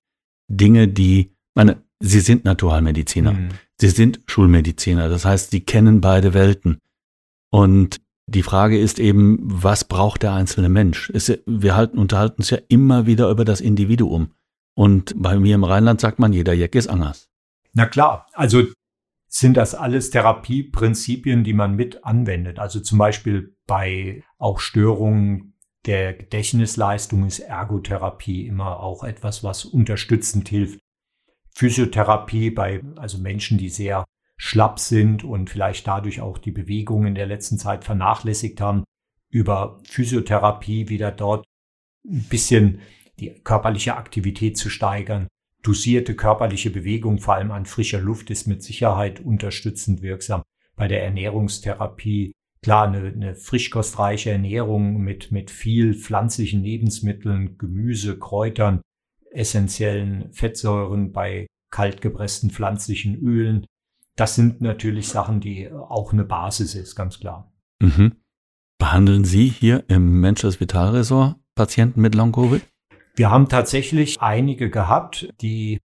Dinge, 0.49 0.89
die, 0.89 1.35
meine, 1.55 1.83
Sie 2.01 2.21
sind 2.21 2.45
Naturalmediziner. 2.45 3.33
Mhm. 3.33 3.49
Sie 3.81 3.89
sind 3.89 4.21
Schulmediziner. 4.27 5.09
Das 5.09 5.25
heißt, 5.25 5.51
Sie 5.51 5.61
kennen 5.61 6.01
beide 6.01 6.35
Welten. 6.35 6.79
Und 7.51 8.01
die 8.27 8.43
Frage 8.43 8.79
ist 8.79 8.99
eben, 8.99 9.39
was 9.43 9.85
braucht 9.85 10.23
der 10.23 10.33
einzelne 10.33 10.69
Mensch? 10.69 11.11
Ist, 11.11 11.41
wir 11.47 11.77
halten, 11.77 11.99
unterhalten 11.99 12.43
uns 12.43 12.51
ja 12.51 12.59
immer 12.69 13.07
wieder 13.07 13.31
über 13.31 13.45
das 13.45 13.61
Individuum. 13.61 14.33
Und 14.75 15.15
bei 15.17 15.39
mir 15.39 15.55
im 15.55 15.65
Rheinland 15.65 16.01
sagt 16.01 16.19
man, 16.19 16.33
jeder 16.33 16.53
Jack 16.53 16.75
ist 16.75 16.89
anders. 16.89 17.31
Na 17.73 17.87
klar, 17.87 18.27
also 18.33 18.65
sind 19.35 19.57
das 19.57 19.75
alles 19.75 20.11
Therapieprinzipien, 20.11 21.43
die 21.43 21.55
man 21.55 21.75
mit 21.75 22.05
anwendet. 22.05 22.61
Also 22.61 22.79
zum 22.79 22.99
Beispiel 22.99 23.57
bei 23.67 24.23
auch 24.39 24.61
Störungen 24.61 25.55
der 25.87 26.15
Gedächtnisleistung 26.15 27.27
ist 27.27 27.41
Ergotherapie 27.41 28.47
immer 28.47 28.79
auch 28.79 29.03
etwas, 29.03 29.43
was 29.43 29.65
unterstützend 29.65 30.49
hilft. 30.49 30.79
Physiotherapie 31.51 32.51
bei 32.51 32.81
also 32.95 33.19
Menschen, 33.19 33.59
die 33.59 33.71
sehr 33.71 34.05
schlapp 34.37 34.79
sind 34.79 35.25
und 35.25 35.51
vielleicht 35.51 35.89
dadurch 35.89 36.21
auch 36.21 36.39
die 36.39 36.53
Bewegung 36.53 37.05
in 37.05 37.17
der 37.17 37.27
letzten 37.27 37.59
Zeit 37.59 37.85
vernachlässigt 37.85 38.61
haben, 38.61 38.85
über 39.31 39.81
Physiotherapie 39.83 40.89
wieder 40.89 41.11
dort 41.11 41.45
ein 42.07 42.23
bisschen 42.29 42.83
die 43.19 43.35
körperliche 43.43 43.97
Aktivität 43.97 44.57
zu 44.57 44.71
steigern. 44.71 45.27
Dosierte 45.65 46.15
körperliche 46.15 46.71
Bewegung, 46.71 47.19
vor 47.19 47.35
allem 47.35 47.51
an 47.51 47.65
frischer 47.65 48.01
Luft, 48.01 48.31
ist 48.31 48.47
mit 48.47 48.63
Sicherheit 48.63 49.21
unterstützend 49.21 50.03
wirksam. 50.03 50.43
Bei 50.77 50.89
der 50.89 51.03
Ernährungstherapie, 51.03 52.33
klar, 52.63 52.87
eine, 52.87 53.09
eine 53.09 53.35
frischkostreiche 53.35 54.31
Ernährung 54.31 54.99
mit, 54.99 55.33
mit 55.33 55.51
viel 55.51 55.95
pflanzlichen 55.95 56.63
Lebensmitteln, 56.63 57.57
Gemüse, 57.57 58.19
Kräutern, 58.19 58.83
essentiellen 59.31 60.31
Fettsäuren, 60.33 61.13
bei 61.13 61.47
kaltgepressten 61.71 62.51
pflanzlichen 62.51 63.17
Ölen. 63.17 63.65
Das 64.17 64.35
sind 64.35 64.61
natürlich 64.61 65.09
Sachen, 65.09 65.41
die 65.41 65.73
auch 65.73 66.13
eine 66.13 66.25
Basis 66.25 66.75
ist, 66.75 66.95
ganz 66.95 67.19
klar. 67.19 67.51
Mhm. 67.81 68.13
Behandeln 68.79 69.25
Sie 69.25 69.49
hier 69.49 69.85
im 69.89 70.21
Manchester 70.21 70.61
Vital 70.61 70.91
Resort 70.91 71.37
Patienten 71.55 72.03
mit 72.03 72.15
Long-Covid? 72.15 72.63
Wir 73.17 73.31
haben 73.31 73.49
tatsächlich 73.49 74.21
einige 74.21 74.71
gehabt, 74.71 75.29
die 75.41 75.81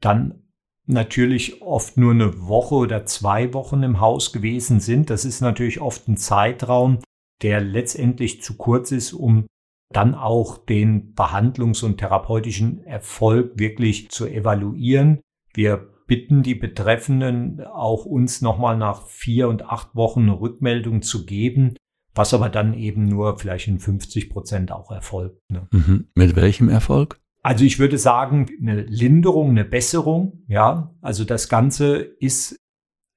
dann 0.00 0.42
natürlich 0.86 1.62
oft 1.62 1.96
nur 1.96 2.12
eine 2.12 2.46
Woche 2.46 2.74
oder 2.74 3.06
zwei 3.06 3.54
Wochen 3.54 3.82
im 3.82 4.00
Haus 4.00 4.32
gewesen 4.32 4.80
sind. 4.80 5.08
Das 5.08 5.24
ist 5.24 5.40
natürlich 5.40 5.80
oft 5.80 6.08
ein 6.08 6.18
Zeitraum, 6.18 6.98
der 7.42 7.62
letztendlich 7.62 8.42
zu 8.42 8.56
kurz 8.56 8.92
ist, 8.92 9.14
um 9.14 9.46
dann 9.90 10.14
auch 10.14 10.58
den 10.58 11.14
Behandlungs- 11.14 11.84
und 11.84 11.98
therapeutischen 11.98 12.84
Erfolg 12.84 13.58
wirklich 13.58 14.10
zu 14.10 14.26
evaluieren. 14.26 15.20
Wir 15.54 15.90
bitten 16.06 16.42
die 16.42 16.54
Betreffenden 16.54 17.64
auch 17.64 18.04
uns 18.04 18.42
nochmal 18.42 18.76
nach 18.76 19.06
vier 19.06 19.48
und 19.48 19.62
acht 19.62 19.94
Wochen 19.94 20.22
eine 20.22 20.38
Rückmeldung 20.38 21.00
zu 21.00 21.24
geben, 21.24 21.76
was 22.14 22.34
aber 22.34 22.48
dann 22.48 22.74
eben 22.74 23.06
nur 23.06 23.38
vielleicht 23.38 23.68
in 23.68 23.78
50 23.78 24.30
Prozent 24.30 24.72
auch 24.72 24.90
erfolgt. 24.90 25.40
Ne? 25.50 25.66
Mhm. 25.70 26.08
Mit 26.14 26.36
welchem 26.36 26.68
Erfolg? 26.68 27.20
Also 27.42 27.64
ich 27.64 27.78
würde 27.78 27.98
sagen, 27.98 28.46
eine 28.60 28.82
Linderung, 28.82 29.50
eine 29.50 29.64
Besserung, 29.64 30.44
ja. 30.48 30.94
Also 31.02 31.24
das 31.24 31.48
Ganze 31.48 31.96
ist 31.96 32.56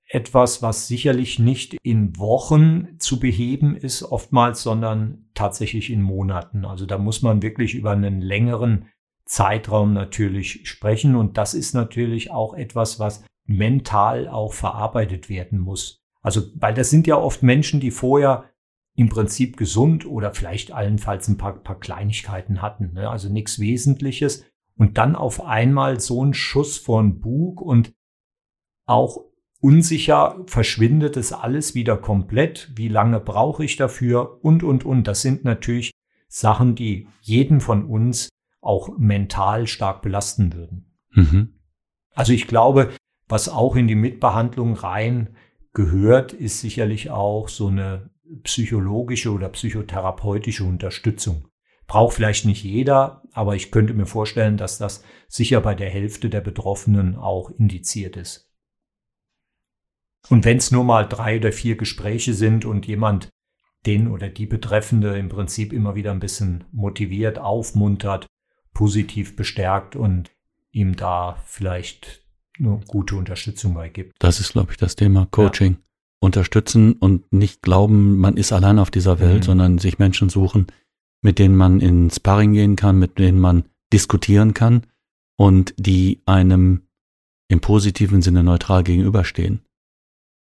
etwas, 0.09 0.61
was 0.61 0.87
sicherlich 0.87 1.37
nicht 1.39 1.77
in 1.83 2.17
Wochen 2.17 2.97
zu 2.99 3.19
beheben 3.19 3.75
ist, 3.75 4.03
oftmals, 4.03 4.63
sondern 4.63 5.29
tatsächlich 5.33 5.91
in 5.91 6.01
Monaten. 6.01 6.65
Also 6.65 6.85
da 6.85 6.97
muss 6.97 7.21
man 7.21 7.41
wirklich 7.41 7.75
über 7.75 7.91
einen 7.91 8.21
längeren 8.21 8.87
Zeitraum 9.25 9.93
natürlich 9.93 10.67
sprechen. 10.67 11.15
Und 11.15 11.37
das 11.37 11.53
ist 11.53 11.73
natürlich 11.73 12.31
auch 12.31 12.53
etwas, 12.53 12.99
was 12.99 13.23
mental 13.45 14.27
auch 14.27 14.53
verarbeitet 14.53 15.29
werden 15.29 15.59
muss. 15.59 16.01
Also, 16.21 16.41
weil 16.55 16.73
das 16.73 16.89
sind 16.89 17.07
ja 17.07 17.15
oft 17.15 17.43
Menschen, 17.43 17.79
die 17.79 17.91
vorher 17.91 18.45
im 18.97 19.09
Prinzip 19.09 19.57
gesund 19.57 20.07
oder 20.07 20.33
vielleicht 20.33 20.71
allenfalls 20.71 21.27
ein 21.27 21.37
paar, 21.37 21.53
paar 21.53 21.79
Kleinigkeiten 21.79 22.63
hatten, 22.63 22.93
ne? 22.93 23.09
also 23.09 23.29
nichts 23.29 23.59
Wesentliches. 23.59 24.43
Und 24.75 24.97
dann 24.97 25.15
auf 25.15 25.45
einmal 25.45 25.99
so 25.99 26.25
ein 26.25 26.33
Schuss 26.33 26.77
von 26.79 27.19
Bug 27.19 27.61
und 27.61 27.93
auch 28.87 29.19
unsicher 29.61 30.43
verschwindet 30.47 31.15
es 31.15 31.31
alles 31.31 31.75
wieder 31.75 31.95
komplett. 31.97 32.71
Wie 32.75 32.87
lange 32.87 33.19
brauche 33.19 33.63
ich 33.63 33.75
dafür? 33.75 34.43
Und, 34.43 34.63
und, 34.63 34.83
und. 34.83 35.07
Das 35.07 35.21
sind 35.21 35.45
natürlich 35.45 35.91
Sachen, 36.27 36.73
die 36.73 37.07
jeden 37.21 37.61
von 37.61 37.85
uns 37.85 38.29
auch 38.61 38.97
mental 38.97 39.67
stark 39.67 40.01
belasten 40.01 40.53
würden. 40.53 40.97
Mhm. 41.11 41.59
Also 42.15 42.33
ich 42.33 42.47
glaube, 42.47 42.89
was 43.27 43.47
auch 43.47 43.75
in 43.75 43.87
die 43.87 43.95
Mitbehandlung 43.95 44.73
rein 44.73 45.35
gehört, 45.73 46.33
ist 46.33 46.61
sicherlich 46.61 47.11
auch 47.11 47.47
so 47.47 47.67
eine 47.67 48.09
psychologische 48.43 49.31
oder 49.31 49.49
psychotherapeutische 49.49 50.63
Unterstützung. 50.63 51.47
Braucht 51.87 52.15
vielleicht 52.15 52.45
nicht 52.45 52.63
jeder, 52.63 53.23
aber 53.31 53.55
ich 53.55 53.71
könnte 53.71 53.93
mir 53.93 54.05
vorstellen, 54.05 54.57
dass 54.57 54.77
das 54.77 55.03
sicher 55.27 55.61
bei 55.61 55.73
der 55.73 55.89
Hälfte 55.89 56.29
der 56.29 56.41
Betroffenen 56.41 57.15
auch 57.15 57.49
indiziert 57.51 58.17
ist. 58.17 58.51
Und 60.29 60.43
wenn 60.43 60.57
es 60.57 60.71
nur 60.71 60.83
mal 60.83 61.07
drei 61.07 61.37
oder 61.37 61.53
vier 61.53 61.77
Gespräche 61.77 62.33
sind 62.33 62.65
und 62.65 62.85
jemand 62.87 63.29
den 63.85 64.09
oder 64.09 64.27
die 64.27 64.45
Betreffende 64.45 65.17
im 65.17 65.29
Prinzip 65.29 65.71
immer 65.71 65.95
wieder 65.95 66.11
ein 66.11 66.19
bisschen 66.19 66.65
motiviert, 66.73 67.39
aufmuntert, 67.39 68.27
positiv 68.73 69.37
bestärkt 69.37 69.95
und 69.95 70.31
ihm 70.71 70.97
da 70.97 71.37
vielleicht 71.45 72.21
eine 72.59 72.81
gute 72.87 73.15
Unterstützung 73.15 73.73
bei 73.73 73.87
gibt. 73.87 74.13
Das 74.19 74.41
ist, 74.41 74.51
glaube 74.51 74.71
ich, 74.71 74.77
das 74.77 74.95
Thema 74.97 75.27
Coaching. 75.31 75.73
Ja 75.73 75.86
unterstützen 76.19 76.93
und 76.93 77.31
nicht 77.31 77.61
glauben, 77.61 78.17
man 78.17 78.37
ist 78.37 78.51
allein 78.51 78.79
auf 78.79 78.91
dieser 78.91 79.19
Welt, 79.19 79.41
mhm. 79.41 79.43
sondern 79.43 79.77
sich 79.77 79.99
Menschen 79.99 80.29
suchen, 80.29 80.67
mit 81.21 81.39
denen 81.39 81.55
man 81.55 81.79
in 81.79 82.09
Sparring 82.09 82.53
gehen 82.53 82.75
kann, 82.75 82.97
mit 82.97 83.19
denen 83.19 83.39
man 83.39 83.65
diskutieren 83.93 84.53
kann 84.53 84.87
und 85.37 85.73
die 85.77 86.21
einem 86.25 86.87
im 87.49 87.61
positiven 87.61 88.21
Sinne 88.21 88.43
neutral 88.43 88.83
gegenüberstehen. 88.83 89.61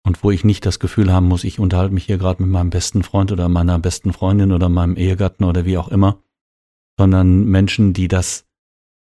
Und 0.03 0.23
wo 0.23 0.31
ich 0.31 0.43
nicht 0.43 0.65
das 0.65 0.79
Gefühl 0.79 1.13
haben 1.13 1.27
muss, 1.27 1.43
ich 1.43 1.59
unterhalte 1.59 1.93
mich 1.93 2.05
hier 2.05 2.17
gerade 2.17 2.41
mit 2.41 2.51
meinem 2.51 2.71
besten 2.71 3.03
Freund 3.03 3.31
oder 3.31 3.47
meiner 3.49 3.77
besten 3.77 4.13
Freundin 4.13 4.51
oder 4.51 4.67
meinem 4.67 4.97
Ehegatten 4.97 5.43
oder 5.43 5.65
wie 5.65 5.77
auch 5.77 5.89
immer, 5.89 6.23
sondern 6.97 7.45
Menschen, 7.45 7.93
die 7.93 8.07
das 8.07 8.47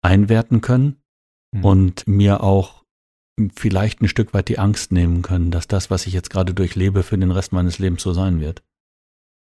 einwerten 0.02 0.62
können 0.62 1.02
mhm. 1.52 1.66
und 1.66 2.08
mir 2.08 2.44
auch 2.44 2.79
vielleicht 3.56 4.02
ein 4.02 4.08
Stück 4.08 4.34
weit 4.34 4.50
die 4.50 4.60
Angst 4.60 4.92
nehmen 4.92 5.22
können, 5.22 5.52
dass 5.52 5.68
das, 5.68 5.90
was 5.90 6.08
ich 6.08 6.14
jetzt 6.14 6.30
gerade 6.30 6.54
durchlebe, 6.54 7.04
für 7.04 7.18
den 7.18 7.32
Rest 7.32 7.54
meines 7.54 7.80
Lebens 7.80 8.02
so 8.02 8.14
sein 8.14 8.42
wird? 8.42 8.62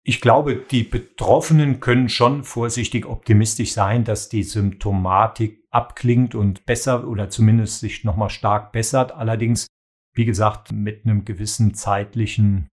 Ich 0.06 0.20
glaube, 0.20 0.58
die 0.58 0.84
Betroffenen 0.84 1.80
können 1.80 2.10
schon 2.10 2.44
vorsichtig 2.44 3.06
optimistisch 3.06 3.74
sein, 3.74 4.04
dass 4.04 4.28
die 4.28 4.44
Symptomatik 4.44 5.64
abklingt 5.72 6.36
und 6.36 6.66
besser 6.66 7.08
oder 7.08 7.30
zumindest 7.30 7.80
sich 7.80 8.04
nochmal 8.04 8.30
stark 8.30 8.74
bessert. 8.74 9.14
Allerdings, 9.14 9.68
wie 10.14 10.26
gesagt, 10.26 10.74
mit 10.74 11.06
einem 11.06 11.24
gewissen 11.24 11.74
zeitlichen, 11.74 12.68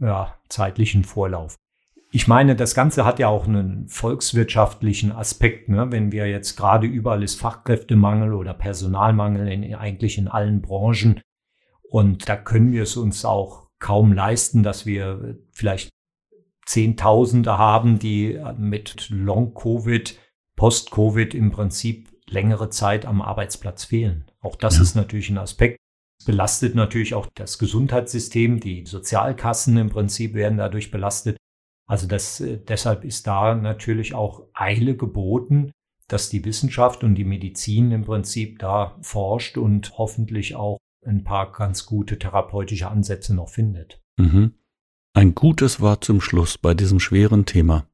ja, 0.00 0.38
zeitlichen 0.48 1.02
Vorlauf. 1.02 1.56
Ich 2.12 2.28
meine, 2.28 2.56
das 2.56 2.74
Ganze 2.74 3.04
hat 3.04 3.18
ja 3.18 3.28
auch 3.28 3.46
einen 3.46 3.88
volkswirtschaftlichen 3.88 5.12
Aspekt. 5.12 5.68
Ne? 5.68 5.90
Wenn 5.90 6.12
wir 6.12 6.26
jetzt 6.28 6.56
gerade 6.56 6.86
überall 6.86 7.22
ist 7.22 7.40
Fachkräftemangel 7.40 8.32
oder 8.32 8.54
Personalmangel 8.54 9.48
in, 9.48 9.74
eigentlich 9.74 10.16
in 10.16 10.28
allen 10.28 10.62
Branchen. 10.62 11.20
Und 11.82 12.28
da 12.28 12.36
können 12.36 12.72
wir 12.72 12.84
es 12.84 12.96
uns 12.96 13.24
auch 13.24 13.68
kaum 13.78 14.12
leisten, 14.12 14.62
dass 14.62 14.86
wir 14.86 15.38
vielleicht 15.52 15.90
Zehntausende 16.64 17.58
haben, 17.58 17.98
die 17.98 18.40
mit 18.58 19.08
Long-Covid, 19.10 20.18
Post-Covid 20.56 21.34
im 21.34 21.50
Prinzip 21.50 22.08
längere 22.28 22.70
Zeit 22.70 23.06
am 23.06 23.22
Arbeitsplatz 23.22 23.84
fehlen. 23.84 24.24
Auch 24.40 24.56
das 24.56 24.76
ja. 24.76 24.82
ist 24.82 24.94
natürlich 24.96 25.30
ein 25.30 25.38
Aspekt. 25.38 25.78
Belastet 26.24 26.74
natürlich 26.74 27.14
auch 27.14 27.26
das 27.34 27.58
Gesundheitssystem. 27.58 28.58
Die 28.58 28.84
Sozialkassen 28.86 29.76
im 29.76 29.90
Prinzip 29.90 30.34
werden 30.34 30.58
dadurch 30.58 30.90
belastet. 30.90 31.36
Also 31.86 32.06
das, 32.06 32.40
äh, 32.40 32.58
deshalb 32.58 33.04
ist 33.04 33.26
da 33.26 33.54
natürlich 33.54 34.14
auch 34.14 34.42
Eile 34.52 34.96
geboten, 34.96 35.72
dass 36.08 36.28
die 36.28 36.44
Wissenschaft 36.44 37.04
und 37.04 37.14
die 37.14 37.24
Medizin 37.24 37.90
im 37.90 38.04
Prinzip 38.04 38.58
da 38.58 38.96
forscht 39.00 39.56
und 39.56 39.96
hoffentlich 39.98 40.54
auch 40.54 40.78
ein 41.04 41.24
paar 41.24 41.52
ganz 41.52 41.86
gute 41.86 42.18
therapeutische 42.18 42.88
Ansätze 42.88 43.34
noch 43.34 43.48
findet. 43.48 44.00
Mhm. 44.18 44.54
Ein 45.14 45.34
gutes 45.34 45.80
Wort 45.80 46.04
zum 46.04 46.20
Schluss 46.20 46.58
bei 46.58 46.74
diesem 46.74 47.00
schweren 47.00 47.46
Thema. 47.46 47.88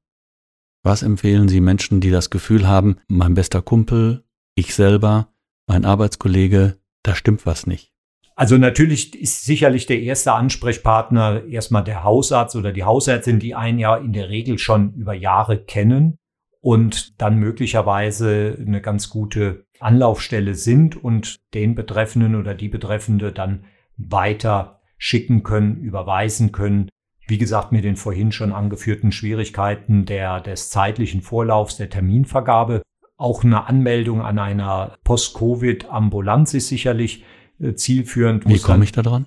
Was 0.83 1.03
empfehlen 1.03 1.49
Sie 1.49 1.61
Menschen, 1.61 2.01
die 2.01 2.11
das 2.11 2.31
Gefühl 2.31 2.67
haben, 2.67 2.97
mein 3.07 3.35
bester 3.35 3.63
Kumpel, 3.63 4.25
ich 4.57 4.75
selber, 4.75 5.33
mein 5.69 5.85
Arbeitskollege, 5.85 6.79
da 7.05 7.15
stimmt 7.15 7.47
was 7.47 7.67
nicht? 7.67 7.92
Also 8.35 8.57
natürlich 8.57 9.15
ist 9.21 9.45
sicherlich 9.45 9.87
der 9.87 10.01
erste 10.01 10.33
Ansprechpartner 10.33 11.45
erstmal 11.45 11.85
der 11.85 12.03
Hausarzt 12.03 12.57
oder 12.57 12.73
die 12.73 12.85
Hausärztin, 12.85 13.39
die 13.39 13.55
einen 13.55 13.79
ja 13.79 13.97
in 13.97 14.13
der 14.13 14.31
Regel 14.31 14.59
schon 14.59 14.95
über 14.95 15.13
Jahre 15.13 15.59
kennen 15.63 16.17
und 16.61 17.21
dann 17.21 17.39
möglicherweise 17.39 18.57
eine 18.59 18.81
ganz 18.81 19.11
gute 19.11 19.67
Anlaufstelle 19.81 20.55
sind 20.55 20.97
und 20.97 21.41
den 21.55 21.75
Betreffenden 21.75 22.37
oder 22.37 22.55
die 22.55 22.69
Betreffende 22.69 23.33
dann 23.33 23.65
weiter 23.97 24.81
schicken 24.97 25.43
können, 25.43 25.77
überweisen 25.79 26.53
können. 26.53 26.89
Wie 27.27 27.39
gesagt, 27.39 27.73
mit 27.73 27.85
den 27.85 27.97
vorhin 27.97 28.33
schon 28.33 28.53
angeführten 28.53 29.13
Schwierigkeiten 29.13 30.07
der, 30.07 30.41
des 30.41 30.71
zeitlichen 30.71 31.21
Vorlaufs 31.21 31.77
der 31.77 31.91
Terminvergabe. 31.91 32.83
Auch 33.17 33.45
eine 33.45 33.67
Anmeldung 33.67 34.23
an 34.23 34.39
einer 34.39 34.97
Post-Covid-Ambulanz 35.05 36.55
ist 36.55 36.69
sicherlich 36.69 37.25
zielführend. 37.75 38.49
Wie 38.49 38.59
komme 38.59 38.85
ich 38.85 38.93
da 38.93 39.03
dran? 39.03 39.27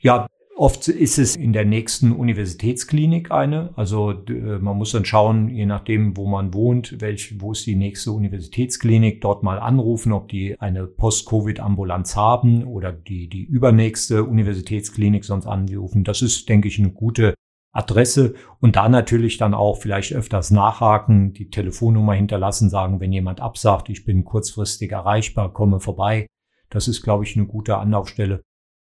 Ja, 0.00 0.26
oft 0.56 0.88
ist 0.88 1.18
es 1.18 1.36
in 1.36 1.52
der 1.52 1.64
nächsten 1.64 2.12
Universitätsklinik 2.12 3.30
eine. 3.30 3.70
Also 3.76 4.12
äh, 4.12 4.58
man 4.58 4.76
muss 4.76 4.92
dann 4.92 5.04
schauen, 5.04 5.48
je 5.48 5.66
nachdem, 5.66 6.16
wo 6.16 6.26
man 6.26 6.54
wohnt, 6.54 7.00
welch, 7.00 7.40
wo 7.40 7.52
ist 7.52 7.66
die 7.66 7.76
nächste 7.76 8.12
Universitätsklinik, 8.12 9.20
dort 9.20 9.42
mal 9.42 9.58
anrufen, 9.58 10.12
ob 10.12 10.28
die 10.28 10.60
eine 10.60 10.86
Post-Covid-Ambulanz 10.86 12.16
haben 12.16 12.64
oder 12.64 12.92
die, 12.92 13.28
die 13.28 13.44
übernächste 13.44 14.24
Universitätsklinik 14.24 15.24
sonst 15.24 15.46
anrufen. 15.46 16.04
Das 16.04 16.22
ist, 16.22 16.48
denke 16.48 16.68
ich, 16.68 16.78
eine 16.78 16.90
gute 16.90 17.34
Adresse 17.72 18.34
und 18.60 18.76
da 18.76 18.88
natürlich 18.88 19.38
dann 19.38 19.54
auch 19.54 19.78
vielleicht 19.78 20.12
öfters 20.12 20.50
nachhaken, 20.50 21.32
die 21.32 21.48
Telefonnummer 21.48 22.12
hinterlassen, 22.12 22.68
sagen, 22.68 23.00
wenn 23.00 23.12
jemand 23.12 23.40
absagt, 23.40 23.88
ich 23.88 24.04
bin 24.04 24.24
kurzfristig 24.24 24.92
erreichbar, 24.92 25.52
komme 25.52 25.80
vorbei. 25.80 26.26
Das 26.72 26.88
ist, 26.88 27.02
glaube 27.02 27.24
ich, 27.24 27.36
eine 27.36 27.46
gute 27.46 27.76
Anlaufstelle. 27.76 28.42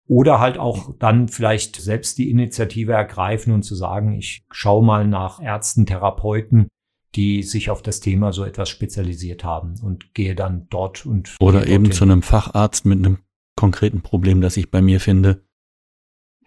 Oder 0.08 0.40
halt 0.40 0.58
auch 0.58 0.94
dann 0.98 1.28
vielleicht 1.28 1.76
selbst 1.76 2.18
die 2.18 2.30
Initiative 2.30 2.92
ergreifen 2.92 3.52
und 3.52 3.62
zu 3.62 3.74
sagen, 3.74 4.12
ich 4.12 4.44
schaue 4.50 4.84
mal 4.84 5.06
nach 5.06 5.40
Ärzten, 5.40 5.86
Therapeuten, 5.86 6.68
die 7.14 7.42
sich 7.42 7.70
auf 7.70 7.82
das 7.82 8.00
Thema 8.00 8.32
so 8.32 8.44
etwas 8.44 8.68
spezialisiert 8.68 9.44
haben 9.44 9.74
und 9.82 10.12
gehe 10.14 10.34
dann 10.34 10.66
dort 10.70 11.06
und. 11.06 11.36
Oder 11.40 11.66
eben 11.66 11.92
zu 11.92 12.04
einem 12.04 12.22
Facharzt 12.22 12.84
mit 12.84 12.98
einem 12.98 13.18
konkreten 13.56 14.02
Problem, 14.02 14.40
das 14.40 14.56
ich 14.56 14.70
bei 14.70 14.82
mir 14.82 15.00
finde. 15.00 15.44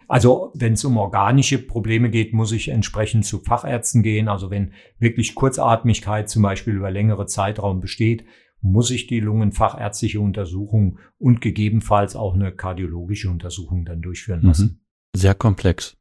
Also 0.08 0.52
wenn 0.54 0.74
es 0.74 0.84
um 0.84 0.96
organische 0.98 1.58
Probleme 1.58 2.10
geht, 2.10 2.32
muss 2.32 2.52
ich 2.52 2.68
entsprechend 2.68 3.24
zu 3.24 3.40
Fachärzten 3.40 4.02
gehen. 4.02 4.28
Also 4.28 4.50
wenn 4.50 4.72
wirklich 4.98 5.34
Kurzatmigkeit 5.34 6.28
zum 6.28 6.42
Beispiel 6.42 6.74
über 6.74 6.90
längere 6.90 7.26
Zeitraum 7.26 7.80
besteht, 7.80 8.24
muss 8.66 8.90
ich 8.90 9.06
die 9.06 9.20
lungenfachärztliche 9.20 10.20
Untersuchung 10.20 10.98
und 11.18 11.40
gegebenenfalls 11.40 12.16
auch 12.16 12.34
eine 12.34 12.52
kardiologische 12.52 13.30
Untersuchung 13.30 13.84
dann 13.84 14.02
durchführen 14.02 14.40
mhm. 14.40 14.48
lassen. 14.48 14.86
Sehr 15.16 15.34
komplex. 15.34 15.96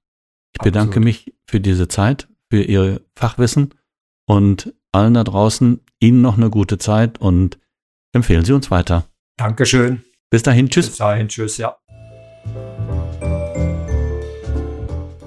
Ich 0.53 0.61
Absolut. 0.61 0.73
bedanke 0.73 0.99
mich 0.99 1.33
für 1.49 1.59
diese 1.59 1.87
Zeit, 1.87 2.27
für 2.51 2.61
Ihr 2.61 3.01
Fachwissen 3.15 3.73
und 4.27 4.73
allen 4.91 5.13
da 5.13 5.23
draußen 5.23 5.81
Ihnen 5.99 6.21
noch 6.21 6.37
eine 6.37 6.49
gute 6.49 6.77
Zeit 6.77 7.19
und 7.19 7.59
empfehlen 8.13 8.45
Sie 8.45 8.53
uns 8.53 8.71
weiter. 8.71 9.05
Dankeschön. 9.37 10.03
Bis 10.29 10.43
dahin, 10.43 10.69
tschüss. 10.69 10.87
Bis 10.87 10.97
dahin, 10.97 11.27
tschüss, 11.27 11.57
ja. 11.57 11.77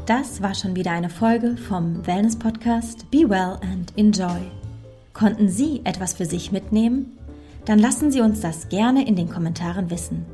Das 0.06 0.40
war 0.42 0.54
schon 0.54 0.74
wieder 0.74 0.92
eine 0.92 1.10
Folge 1.10 1.56
vom 1.56 2.06
Wellness 2.06 2.38
Podcast 2.38 3.10
Be 3.10 3.28
Well 3.28 3.58
and 3.60 3.92
Enjoy. 3.96 4.40
Konnten 5.12 5.48
Sie 5.48 5.82
etwas 5.84 6.14
für 6.14 6.24
sich 6.24 6.50
mitnehmen? 6.52 7.17
Dann 7.68 7.78
lassen 7.78 8.10
Sie 8.10 8.22
uns 8.22 8.40
das 8.40 8.70
gerne 8.70 9.06
in 9.06 9.14
den 9.14 9.28
Kommentaren 9.28 9.90
wissen. 9.90 10.24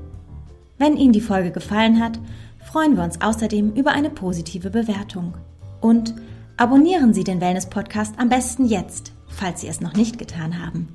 Wenn 0.79 0.97
Ihnen 0.97 1.13
die 1.13 1.21
Folge 1.21 1.51
gefallen 1.51 2.01
hat, 2.01 2.21
freuen 2.65 2.97
wir 2.97 3.03
uns 3.03 3.21
außerdem 3.21 3.73
über 3.73 3.91
eine 3.91 4.09
positive 4.09 4.71
Bewertung. 4.71 5.35
Und 5.81 6.15
abonnieren 6.57 7.13
Sie 7.13 7.25
den 7.25 7.41
Wellness 7.41 7.69
Podcast 7.69 8.15
am 8.19 8.29
besten 8.29 8.67
jetzt, 8.67 9.11
falls 9.27 9.63
Sie 9.63 9.67
es 9.67 9.81
noch 9.81 9.95
nicht 9.95 10.17
getan 10.17 10.65
haben. 10.65 10.95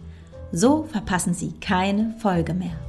So 0.53 0.83
verpassen 0.83 1.33
Sie 1.33 1.51
keine 1.59 2.15
Folge 2.19 2.53
mehr. 2.53 2.79